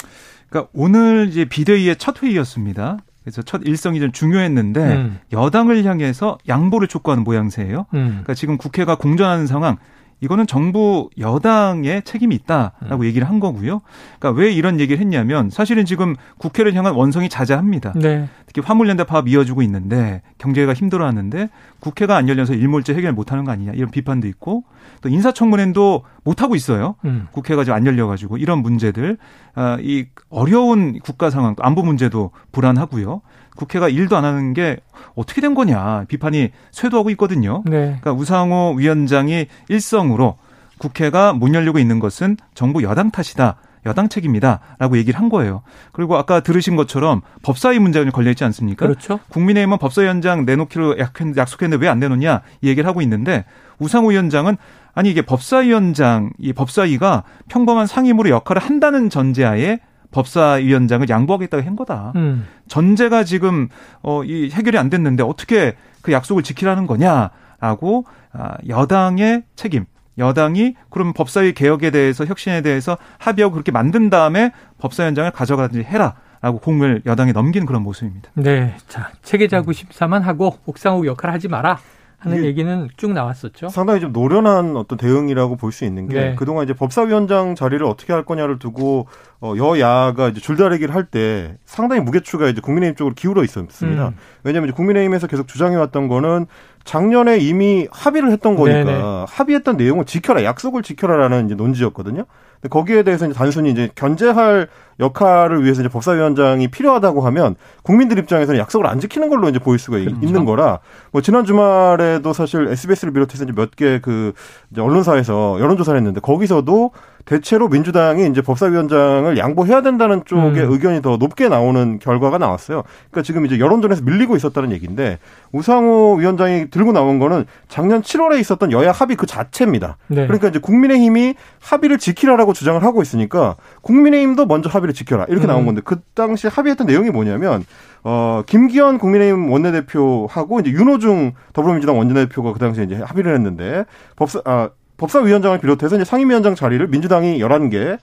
그러니까 0.49 0.71
오늘 0.73 1.29
이제 1.29 1.45
비대위의 1.45 1.97
첫 1.97 2.23
회의였습니다. 2.23 2.99
그래서 3.23 3.43
첫 3.43 3.63
일성이 3.65 4.01
좀 4.01 4.13
중요했는데 4.13 4.81
음. 4.81 5.19
여당을 5.33 5.85
향해서 5.85 6.39
양보를 6.49 6.89
촉구하는 6.89 7.25
모양새예요. 7.25 7.87
음. 7.95 8.07
그러니까 8.09 8.35
지금 8.35 8.57
국회가 8.57 8.95
공전하는 8.95 9.47
상황 9.47 9.77
이거는 10.25 10.47
정부 10.47 11.11
여당의 11.19 12.03
책임이 12.05 12.35
있다라고 12.35 13.03
음. 13.03 13.05
얘기를 13.05 13.29
한 13.29 13.41
거고요. 13.41 13.83
그러니까 14.19 14.41
왜 14.41 14.51
이런 14.51 14.81
얘기를 14.81 14.99
했냐면 14.99 15.51
사실은 15.51 15.85
지금 15.85 16.17
국회를 16.39 16.75
향한 16.75 16.95
원성이 16.95 17.29
자자합니다. 17.29 17.93
네. 17.95 18.29
특히 18.47 18.63
화물연대 18.63 19.05
파업 19.05 19.29
이어지고 19.29 19.61
있는데 19.63 20.23
경제가 20.39 20.73
힘들어하는데 20.73 21.51
국회가 21.81 22.17
안 22.17 22.29
열려서 22.29 22.55
일몰제 22.55 22.95
해결 22.95 23.13
못하는 23.13 23.45
거 23.45 23.53
아니냐 23.53 23.73
이런 23.73 23.91
비판도 23.91 24.27
있고 24.29 24.65
또 25.03 25.11
인사청문회도 25.11 26.03
못 26.25 26.43
하고 26.43 26.55
있어요. 26.57 26.95
음. 27.05 27.29
국회가 27.31 27.65
지금 27.65 27.77
안 27.77 27.87
열려가지고 27.87 28.39
이런 28.39 28.61
문제들 28.61 29.19
아, 29.55 29.77
이 29.81 30.07
어려운 30.31 30.99
국가 31.01 31.29
상황 31.29 31.55
안보 31.59 31.83
문제도 31.83 32.31
불안하고요. 32.53 33.21
국회가 33.57 33.89
일도 33.89 34.17
안 34.17 34.25
하는 34.25 34.53
게 34.55 34.79
어떻게 35.15 35.41
된 35.41 35.55
거냐 35.55 36.05
비판이 36.09 36.51
쇄도하고 36.73 37.11
있거든요. 37.11 37.63
네. 37.67 37.97
그러니까 38.01 38.13
우상호 38.13 38.75
위원장이 38.77 39.47
일성으로 39.69 40.37
국회가 40.79 41.33
못 41.33 41.55
열리고 41.55 41.79
있는 41.79 42.01
것은 42.01 42.37
정부 42.55 42.83
여당 42.83 43.11
탓이다. 43.11 43.57
여당 43.87 44.09
책임이다라고 44.09 44.97
얘기를 44.97 45.21
한 45.21 45.29
거예요. 45.29 45.63
그리고 45.93 46.17
아까 46.17 46.41
들으신 46.41 46.75
것처럼 46.75 47.21
법사위 47.43 47.79
문제가 47.79 48.11
걸려 48.11 48.31
있지 48.31 48.43
않습니까? 48.45 48.87
그렇죠. 48.87 49.21
국민의힘은 49.29 49.77
법사위원장 49.79 50.47
내놓기로 50.47 50.97
약속했는데 50.99 51.85
왜 51.85 51.91
안 51.91 51.99
내놓냐 51.99 52.41
이 52.63 52.69
얘기를 52.69 52.89
하고 52.89 53.03
있는데 53.03 53.45
우상호 53.79 54.09
위원장은 54.09 54.57
아니 54.95 55.11
이게 55.11 55.21
법사위원장 55.23 56.31
이 56.39 56.55
법사위가 56.55 57.25
평범한 57.49 57.87
상임으로 57.87 58.31
역할을 58.31 58.63
한다는 58.63 59.11
전제하에 59.11 59.81
법사위원장을 60.15 61.09
양보하겠다고 61.09 61.67
한 61.67 61.77
거다. 61.77 62.13
음. 62.15 62.47
전제가 62.69 63.25
지금 63.25 63.69
어이 64.03 64.51
해결이 64.51 64.79
안 64.79 64.89
됐는데 64.89 65.25
어떻게 65.25 65.75
그 66.03 66.13
약속을 66.13 66.43
지키라는 66.45 66.87
거냐라고 66.87 68.07
아, 68.33 68.57
여당의 68.69 69.43
책임. 69.57 69.85
여당이 70.17 70.77
그럼 70.91 71.13
법사위 71.13 71.55
개혁에 71.55 71.91
대해서 71.91 72.25
혁신에 72.25 72.61
대해서 72.61 72.97
합의하고 73.19 73.53
그렇게 73.53 73.73
만든 73.73 74.11
다음에 74.11 74.53
법사위원장을 74.79 75.31
가져가든지 75.33 75.85
해라. 75.85 76.15
라고 76.41 76.59
공을 76.59 77.01
여당에 77.07 77.33
넘긴 77.33 77.65
그런 77.65 77.83
모습입니다. 77.83 78.31
네. 78.35 78.77
자, 78.87 79.11
체계자구 79.23 79.73
심사만 79.73 80.21
하고 80.21 80.59
옥상옥 80.67 81.07
역할 81.07 81.33
하지 81.33 81.49
마라. 81.49 81.79
하는 82.25 82.45
얘기는 82.45 82.89
쭉 82.97 83.13
나왔었죠. 83.13 83.69
상당히 83.69 84.01
좀 84.01 84.13
노련한 84.13 84.77
어떤 84.77 84.99
대응이라고 84.99 85.57
볼 85.57 85.73
수 85.73 85.85
있는 85.85 86.09
게 86.09 86.15
네. 86.15 86.35
그동안 86.37 86.65
이제 86.65 86.73
법사위원장 86.73 87.55
자리를 87.55 87.85
어떻게 87.87 88.13
할 88.13 88.25
거냐를 88.25 88.59
두고 88.59 89.07
어 89.41 89.55
여야가 89.57 90.29
이제 90.29 90.41
줄다리기를 90.41 90.95
할 90.95 91.05
때 91.05 91.57
상당히 91.65 92.01
무게추가 92.03 92.49
이제 92.49 92.61
국민의힘 92.61 92.97
쪽으로 92.97 93.15
기울어 93.15 93.45
있었습니다. 93.45 94.09
음. 94.09 94.15
왜냐하면 94.43 94.69
이제 94.71 94.77
국민의힘에서 94.77 95.27
계속 95.27 95.47
주장해 95.49 95.77
왔던 95.77 96.09
거는 96.09 96.47
작년에 96.85 97.39
이미 97.39 97.89
합의를 97.91 98.31
했던 98.31 98.57
거니까 98.57 98.85
네네. 98.85 99.25
합의했던 99.29 99.77
내용을 99.77 100.05
지켜라, 100.05 100.45
약속을 100.45 100.83
지켜라라는 100.83 101.47
이제 101.47 101.55
논지였거든요. 101.55 102.25
거기에 102.71 103.03
대해서 103.03 103.27
이제 103.27 103.35
단순히 103.35 103.71
이제 103.71 103.91
견제할 103.95 104.69
역할을 104.99 105.65
위해서 105.65 105.83
이제 105.83 105.89
법사위원장이 105.91 106.69
필요하다고 106.69 107.21
하면 107.23 107.57
국민들 107.83 108.19
입장에서는 108.19 108.59
약속을 108.59 108.87
안 108.87 109.01
지키는 109.01 109.29
걸로 109.29 109.51
이제 109.51 109.59
보일 109.59 109.79
수가 109.79 109.99
그렇죠. 109.99 110.17
있는 110.23 110.45
거라 110.47 110.79
뭐 111.11 111.21
지난 111.21 111.45
주말에도 111.45 112.33
사실 112.33 112.67
SBS를 112.69 113.13
비롯해서 113.13 113.45
이제 113.45 113.53
몇 113.55 113.73
개 113.77 113.99
그 114.03 114.33
언론사에서 114.79 115.59
여론조사를 115.61 115.99
했는데 115.99 116.21
거기서도 116.21 116.93
대체로 117.25 117.69
민주당이 117.69 118.27
이제 118.29 118.43
법사위원장을 118.43 119.37
양보해야 119.39 119.81
된다는 119.81 120.23
쪽의 120.27 120.65
음. 120.65 120.73
의견이 120.73 121.01
더 121.01 121.17
높게 121.17 121.49
나오는 121.49 121.99
결과가 121.99 122.37
나왔어요. 122.39 122.83
그러니까 123.11 123.23
지금 123.23 123.47
이제 123.47 123.59
여론전에서 123.59 124.03
밀리고 124.03 124.37
있었다는 124.37 124.73
얘기인데 124.73 125.19
우상호 125.53 126.17
위원장이 126.17 126.69
들고 126.71 126.93
나온 126.93 127.19
거는 127.19 127.47
작년 127.69 128.03
7월에 128.03 128.39
있었던 128.41 128.73
여야 128.73 128.93
합의 128.93 129.17
그 129.17 129.25
자체입니다. 129.27 129.97
네. 130.09 130.27
그러니까 130.27 130.49
이제 130.49 130.59
국민의힘이 130.59 131.35
합의를 131.63 131.97
지키라라고 131.99 132.53
주장을 132.53 132.83
하고 132.83 133.01
있으니까 133.01 133.57
국민의힘도 133.81 134.45
먼저 134.45 134.69
합의를 134.69 134.93
지켜라 134.93 135.25
이렇게 135.29 135.47
음. 135.47 135.49
나온 135.49 135.65
건데 135.65 135.81
그 135.83 136.01
당시 136.13 136.47
합의했던 136.47 136.87
내용이 136.87 137.11
뭐냐면 137.11 137.65
어, 138.03 138.43
김기현 138.45 138.99
국민의힘 138.99 139.51
원내대표하고 139.51 140.61
이제 140.61 140.71
윤호중 140.71 141.33
더불어민주당 141.55 141.99
원내대표가 141.99 142.53
그 142.53 142.59
당시에 142.59 142.85
이제 142.85 142.97
합의를 142.97 143.35
했는데 143.35 143.87
법사, 144.17 144.43
아, 144.45 144.69
법사위원장을 144.97 145.59
비롯해서 145.59 145.97
이제 145.97 146.05
상임위원장 146.05 146.55
자리를 146.55 146.87
민주당이 146.89 147.39
11개, 147.39 147.99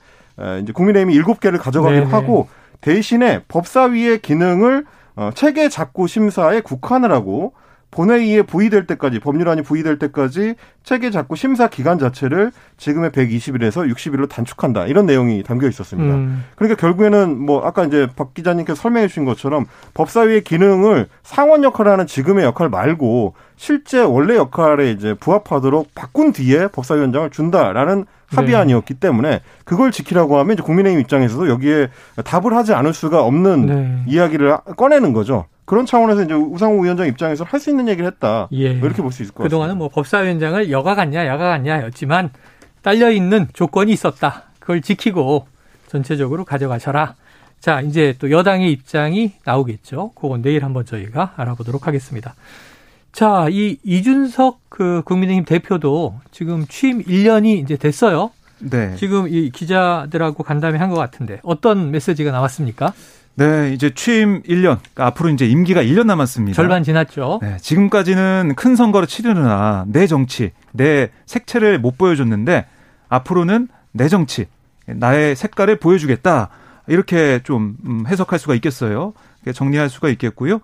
이제 0.62 0.72
국민의힘이 0.72 1.18
7개를 1.20 1.58
가져가기로 1.58 2.04
네네. 2.04 2.14
하고 2.14 2.48
대신에 2.80 3.42
법사위의 3.48 4.20
기능을 4.20 4.84
어, 5.14 5.30
체계 5.34 5.68
작구 5.68 6.06
심사에 6.06 6.60
국한을 6.60 7.12
하고 7.12 7.52
본회의에 7.90 8.42
부의될 8.42 8.86
때까지 8.86 9.20
법률안이 9.20 9.62
부의될 9.62 9.98
때까지 9.98 10.54
체계 10.84 11.10
잡고 11.10 11.36
심사 11.36 11.68
기간 11.68 11.98
자체를 11.98 12.50
지금의 12.76 13.10
120일에서 13.10 13.88
60일로 13.92 14.28
단축한다 14.28 14.86
이런 14.86 15.06
내용이 15.06 15.42
담겨 15.42 15.68
있었습니다. 15.68 16.14
음. 16.14 16.44
그러니까 16.56 16.80
결국에는 16.80 17.38
뭐 17.38 17.64
아까 17.64 17.84
이제 17.84 18.08
박 18.16 18.34
기자님께서 18.34 18.80
설명해 18.80 19.08
주신 19.08 19.24
것처럼 19.24 19.66
법사위의 19.94 20.42
기능을 20.44 21.08
상원 21.22 21.62
역할을 21.64 21.92
하는 21.92 22.06
지금의 22.06 22.44
역할 22.44 22.68
말고 22.68 23.34
실제 23.56 24.00
원래 24.00 24.36
역할에 24.36 24.90
이제 24.90 25.14
부합하도록 25.14 25.94
바꾼 25.94 26.32
뒤에 26.32 26.68
법사위원장을 26.68 27.30
준다라는 27.30 28.06
합의안이었기 28.34 28.94
네. 28.94 29.00
때문에 29.00 29.40
그걸 29.64 29.92
지키라고 29.92 30.38
하면 30.38 30.54
이제 30.54 30.62
국민의힘 30.62 31.00
입장에서도 31.02 31.48
여기에 31.48 31.88
답을 32.24 32.54
하지 32.56 32.72
않을 32.72 32.94
수가 32.94 33.22
없는 33.22 33.66
네. 33.66 34.02
이야기를 34.06 34.56
꺼내는 34.76 35.12
거죠. 35.12 35.44
그런 35.64 35.86
차원에서 35.86 36.24
이제 36.24 36.34
우상호 36.34 36.80
위원장 36.82 37.06
입장에서 37.06 37.44
할 37.44 37.60
수 37.60 37.70
있는 37.70 37.88
얘기를 37.88 38.06
했다. 38.10 38.48
예. 38.52 38.72
뭐 38.74 38.86
이렇게 38.88 39.00
볼 39.00 39.12
수 39.12 39.22
있을 39.22 39.32
것 39.32 39.44
같습니다. 39.44 39.44
그동안은 39.44 39.78
뭐 39.78 39.88
법사위원장을 39.90 40.70
여가 40.72 40.94
같냐, 40.96 41.26
야가 41.26 41.48
같냐였지만 41.50 42.30
딸려 42.82 43.10
있는 43.12 43.46
조건이 43.52 43.92
있었다. 43.92 44.44
그걸 44.58 44.80
지키고 44.80 45.46
전체적으로 45.88 46.44
가져가셔라. 46.44 47.14
자, 47.60 47.80
이제 47.80 48.14
또 48.18 48.30
여당의 48.30 48.72
입장이 48.72 49.34
나오겠죠. 49.44 50.12
그건 50.16 50.42
내일 50.42 50.64
한번 50.64 50.84
저희가 50.84 51.34
알아보도록 51.36 51.86
하겠습니다. 51.86 52.34
자, 53.12 53.46
이 53.50 53.76
이준석 53.84 54.60
그 54.68 55.02
국민의힘 55.04 55.44
대표도 55.44 56.18
지금 56.32 56.66
취임 56.66 57.02
1년이 57.04 57.62
이제 57.62 57.76
됐어요. 57.76 58.30
네. 58.58 58.96
지금 58.96 59.28
이 59.28 59.50
기자들하고 59.50 60.42
간담회 60.42 60.78
한 60.78 60.88
것 60.88 60.96
같은데 60.96 61.40
어떤 61.42 61.90
메시지가 61.90 62.30
나왔습니까? 62.30 62.92
네, 63.34 63.72
이제 63.72 63.90
취임 63.94 64.42
1년, 64.42 64.78
그러니까 64.78 65.06
앞으로 65.06 65.30
이제 65.30 65.46
임기가 65.46 65.82
1년 65.82 66.04
남았습니다. 66.06 66.54
절반 66.54 66.82
지났죠. 66.82 67.38
네, 67.42 67.56
지금까지는 67.60 68.54
큰 68.56 68.76
선거를 68.76 69.08
치르느라 69.08 69.84
내 69.88 70.06
정치, 70.06 70.52
내 70.72 71.10
색채를 71.26 71.78
못 71.78 71.96
보여줬는데 71.96 72.66
앞으로는 73.08 73.68
내 73.92 74.08
정치, 74.08 74.46
나의 74.86 75.34
색깔을 75.36 75.76
보여주겠다. 75.76 76.50
이렇게 76.88 77.40
좀 77.44 77.76
음, 77.86 78.04
해석할 78.06 78.38
수가 78.38 78.54
있겠어요. 78.56 79.14
정리할 79.54 79.88
수가 79.88 80.08
있겠고요. 80.10 80.60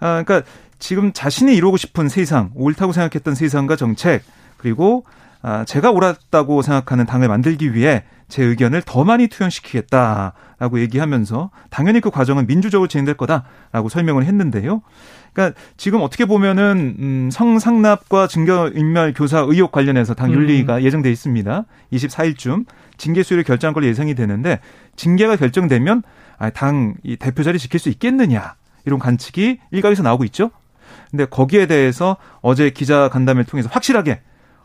아, 0.00 0.22
그러니까 0.22 0.42
지금 0.78 1.12
자신이 1.12 1.54
이루고 1.54 1.76
싶은 1.76 2.08
세상, 2.08 2.50
옳다고 2.54 2.92
생각했던 2.92 3.34
세상과 3.34 3.76
정책, 3.76 4.22
그리고 4.56 5.04
아, 5.42 5.64
제가 5.64 5.90
옳았다고 5.90 6.62
생각하는 6.62 7.06
당을 7.06 7.28
만들기 7.28 7.74
위해 7.74 8.04
제 8.28 8.44
의견을 8.44 8.82
더 8.82 9.04
많이 9.04 9.28
투영시키겠다라고 9.28 10.80
얘기하면서 10.80 11.50
당연히 11.70 12.00
그 12.00 12.10
과정은 12.10 12.46
민주적으로 12.46 12.86
진행될 12.86 13.16
거다라고 13.16 13.88
설명을 13.88 14.24
했는데요. 14.24 14.82
그러니까 15.32 15.58
지금 15.76 16.02
어떻게 16.02 16.24
보면은 16.24 16.96
음, 16.98 17.30
성상납과 17.32 18.26
증거인멸 18.26 19.14
교사 19.14 19.40
의혹 19.40 19.72
관련해서 19.72 20.14
당 20.14 20.32
윤리가 20.32 20.78
음. 20.78 20.82
예정돼 20.82 21.10
있습니다. 21.10 21.64
24일쯤 21.92 22.66
징계 22.98 23.22
수위를 23.22 23.44
결정할 23.44 23.72
걸로 23.72 23.86
예상이 23.86 24.14
되는데 24.14 24.60
징계가 24.96 25.36
결정되면 25.36 26.02
아, 26.38 26.50
당이 26.50 27.16
대표 27.18 27.42
자리 27.42 27.58
지킬 27.58 27.80
수 27.80 27.88
있겠느냐 27.88 28.54
이런 28.84 28.98
관측이 28.98 29.58
일각에서 29.70 30.02
나오고 30.02 30.24
있죠. 30.24 30.50
근데 31.10 31.24
거기에 31.24 31.66
대해서 31.66 32.16
어제 32.42 32.70
기자 32.70 33.08
간담회를 33.08 33.44
통해서 33.44 33.68
확실하게 33.72 34.20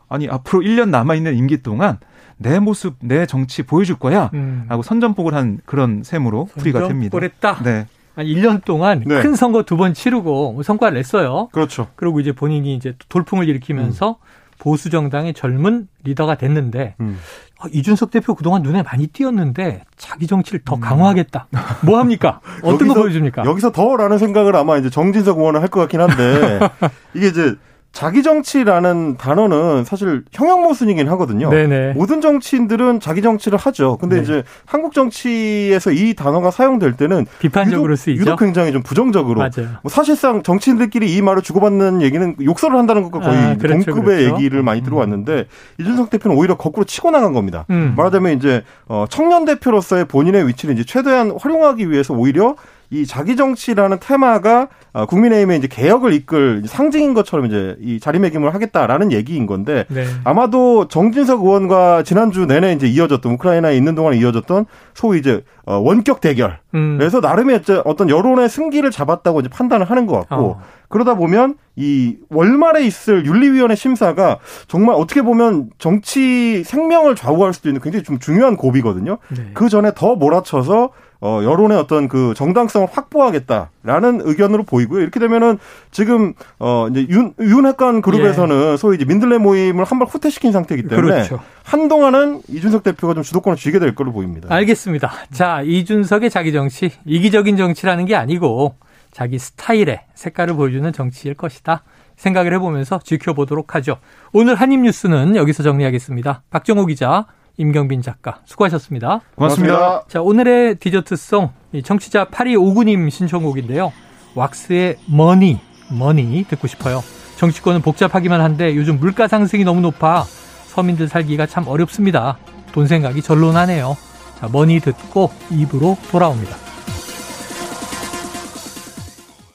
아니 0.10 0.28
앞으로 0.28 0.62
1년 0.62 0.90
남아 0.90 1.16
있는 1.16 1.36
임기 1.36 1.64
동안 1.64 2.00
내 2.44 2.60
모습, 2.60 2.96
내 3.02 3.26
정치 3.26 3.64
보여줄 3.64 3.98
거야. 3.98 4.30
음. 4.36 4.66
라고 4.70 4.84
선전포고를 4.84 5.36
한 5.38 5.60
그런 5.66 6.04
셈으로 6.04 6.46
풀이가 6.58 6.88
됩니다. 6.88 7.18
했다. 7.20 7.64
네. 7.64 7.88
한 8.16 8.26
1년 8.28 8.64
동안 8.64 9.04
네. 9.08 9.24
큰 9.24 9.34
선거 9.36 9.64
두 9.64 9.76
번 9.78 9.96
치르고 9.96 10.62
성과를 10.64 10.96
냈어요. 10.98 11.50
그렇죠. 11.52 11.88
그리고 11.96 12.20
이제 12.20 12.32
본인이 12.32 12.76
이제 12.76 12.94
돌풍을 13.10 13.50
일으키면서 13.50 14.10
음. 14.12 14.16
보수 14.60 14.90
정당의 14.92 15.34
젊은 15.34 15.88
리더가 16.04 16.36
됐는데 16.36 16.96
음. 17.02 17.18
어, 17.60 17.68
이준석 17.72 18.12
대표 18.12 18.36
그동안 18.36 18.62
눈에 18.62 18.84
많이 18.84 19.08
띄었는데 19.08 19.84
자기 19.98 20.28
정치를 20.28 20.62
더 20.64 20.76
음. 20.76 20.80
강화하겠다. 20.82 21.48
뭐 21.86 21.98
합니까? 21.98 22.40
어떤 22.62 22.74
여기서, 22.74 22.94
거 22.94 23.02
보여줍니까? 23.02 23.46
여기서 23.46 23.72
더라는 23.72 24.18
생각을 24.20 24.56
아마 24.56 24.78
이제 24.78 24.90
정진석 24.92 25.40
의원은 25.40 25.60
할 25.62 25.70
것 25.70 25.80
같긴 25.82 26.02
한데 26.02 26.60
이게 27.16 27.28
이제 27.28 27.56
자기 27.94 28.24
정치라는 28.24 29.18
단어는 29.18 29.86
사실 29.86 30.24
형용 30.34 30.64
모순이긴 30.64 31.08
하거든요. 31.10 31.52
네네. 31.52 31.94
모든 31.94 32.22
정치인들은 32.22 33.00
자기 33.00 33.22
정치를 33.22 33.60
하죠. 33.60 33.98
근데 33.98 34.16
네. 34.18 34.24
이제 34.24 34.44
한국 34.66 34.94
정치에서 34.94 35.92
이 35.92 36.16
단어가 36.16 36.50
사용될 36.50 36.94
때는 36.94 37.28
비판적으로 37.38 37.96
쓰이죠. 37.96 38.22
유독 38.22 38.40
굉장히 38.40 38.72
좀 38.72 38.82
부정적으로. 38.82 39.40
맞아요. 39.40 39.70
뭐 39.84 39.92
사실상 39.92 40.42
정치인들끼리 40.42 41.14
이 41.16 41.22
말을 41.22 41.44
주고받는 41.44 42.02
얘기는 42.02 42.36
욕설을 42.42 42.76
한다는 42.80 43.04
것과 43.04 43.20
거의 43.20 43.38
아, 43.38 43.58
그렇죠, 43.58 43.92
동급의 43.92 44.24
그렇죠. 44.24 44.36
얘기를 44.38 44.64
많이 44.64 44.82
음. 44.82 44.86
들어왔는데 44.86 45.46
이준석 45.80 46.10
대표는 46.10 46.36
오히려 46.36 46.58
거꾸로 46.58 46.86
치고 46.86 47.12
나간 47.12 47.32
겁니다. 47.32 47.66
음. 47.70 47.94
말하자면 47.96 48.36
이제 48.38 48.64
어 48.88 49.06
청년 49.08 49.46
대표로서의 49.46 50.06
본인의 50.06 50.48
위치를 50.48 50.74
이제 50.74 50.84
최대한 50.84 51.32
활용하기 51.40 51.92
위해서 51.92 52.16
오히려 52.16 52.56
이 52.94 53.08
자기 53.08 53.36
정치라는 53.36 53.98
테마가 54.00 54.68
어, 54.94 55.08
국민의힘의 55.08 55.58
이제 55.58 55.68
개혁을 55.68 56.14
이끌 56.14 56.62
상징인 56.68 57.16
것처럼 57.16 57.48
이제 57.48 57.76
이 57.82 58.00
자리매김을 58.00 58.54
하겠다라는 58.54 59.12
얘기인 59.12 59.48
건데 59.48 59.86
네. 59.90 60.06
아마도 60.24 60.88
정진석 60.88 61.42
의원과 61.44 62.04
지난주 62.04 62.46
내내 62.46 62.74
이제 62.74 62.86
이어졌던 62.88 63.32
우크라이나에 63.34 63.76
있는 63.76 63.96
동안 63.96 64.14
이어졌던 64.14 64.68
소위 64.94 65.18
이제 65.18 65.44
어, 65.66 65.78
원격 65.78 66.22
대결. 66.22 66.60
음. 66.76 66.98
그래서 67.00 67.20
나름의 67.20 67.62
어떤 67.86 68.10
여론의 68.10 68.48
승기를 68.48 68.92
잡았다고 68.92 69.40
이제 69.40 69.50
판단을 69.50 69.90
하는 69.90 70.06
것 70.06 70.20
같고 70.20 70.46
어. 70.46 70.62
그러다 70.90 71.16
보면 71.16 71.56
이 71.76 72.18
월말에 72.30 72.86
있을 72.86 73.26
윤리위원회 73.26 73.74
심사가 73.74 74.38
정말 74.68 74.96
어떻게 74.96 75.24
보면 75.24 75.72
정치 75.80 76.64
생명을 76.64 77.16
좌우할 77.16 77.54
수도 77.54 77.70
있는 77.70 77.82
굉장히 77.82 78.04
좀 78.04 78.20
중요한 78.20 78.56
고비거든요. 78.56 79.18
네. 79.36 79.50
그 79.56 79.70
전에 79.70 79.94
더 79.96 80.16
몰아쳐서 80.16 80.92
어, 81.26 81.40
여론의 81.42 81.78
어떤 81.78 82.10
그 82.10 82.34
정당성을 82.36 82.86
확보하겠다라는 82.92 84.22
의견으로 84.26 84.64
보이고요. 84.64 85.02
이렇게 85.02 85.22
되면은 85.22 85.58
지금 85.90 86.34
어 86.60 86.88
이제 86.92 87.08
윤 87.10 87.34
윤 87.40 87.66
핵관 87.66 88.02
그룹에서는 88.02 88.74
예. 88.74 88.78
소위 88.78 88.98
이제 88.98 89.06
민들레 89.06 89.38
모임을 89.38 89.86
한 89.86 90.00
발 90.00 90.08
후퇴시킨 90.10 90.52
상태이기 90.52 90.90
때문에 90.90 91.14
그렇죠. 91.14 91.40
한동안은 91.64 92.42
이준석 92.50 92.84
대표가 92.84 93.14
좀 93.14 93.24
주도권을 93.24 93.56
쥐게 93.58 93.80
될 93.80 93.96
걸로 93.96 94.12
보입니다. 94.12 94.54
알겠습니다. 94.54 95.12
자, 95.32 95.62
이준석의 95.64 96.30
자기 96.30 96.52
정치 96.52 96.92
이기적인 97.06 97.56
정치라는 97.56 98.04
게 98.06 98.16
아니고 98.16 98.76
자기 99.12 99.40
스타일의 99.40 100.02
색깔을 100.16 100.56
보여주는 100.56 100.92
정치일 100.92 101.36
것이다. 101.36 101.84
생각을 102.18 102.54
해보면서 102.56 103.00
지켜보도록 103.04 103.76
하죠. 103.76 103.98
오늘 104.34 104.56
한입뉴스는 104.56 105.36
여기서 105.38 105.64
정리하겠습니다. 105.64 106.42
박정호 106.50 106.86
기자, 106.88 107.26
임경빈 107.58 108.02
작가 108.02 108.40
수고하셨습니다. 108.46 109.22
고맙습니다. 109.36 109.78
고맙습니다. 109.78 110.08
자 110.08 110.22
오늘의 110.22 110.76
디저트송 110.76 111.50
청취자 111.84 112.26
8259님 112.26 113.10
신청곡인데요. 113.10 113.92
왁스의 114.36 114.98
Money 115.08 115.60
Money 115.90 116.46
듣고 116.50 116.68
싶어요. 116.68 117.04
정치권은 117.38 117.82
복잡하기만 117.82 118.42
한데 118.42 118.76
요즘 118.76 119.00
물가 119.00 119.28
상승이 119.28 119.64
너무 119.64 119.82
높아 119.82 120.24
서민들 120.68 121.08
살기가 121.08 121.46
참 121.46 121.68
어렵습니다. 121.68 122.38
돈 122.72 122.88
생각이 122.88 123.22
절로 123.22 123.52
나네요. 123.52 123.96
자 124.40 124.50
머니 124.52 124.80
듣고 124.80 125.30
입으로 125.52 125.98
돌아옵니다. 126.10 126.63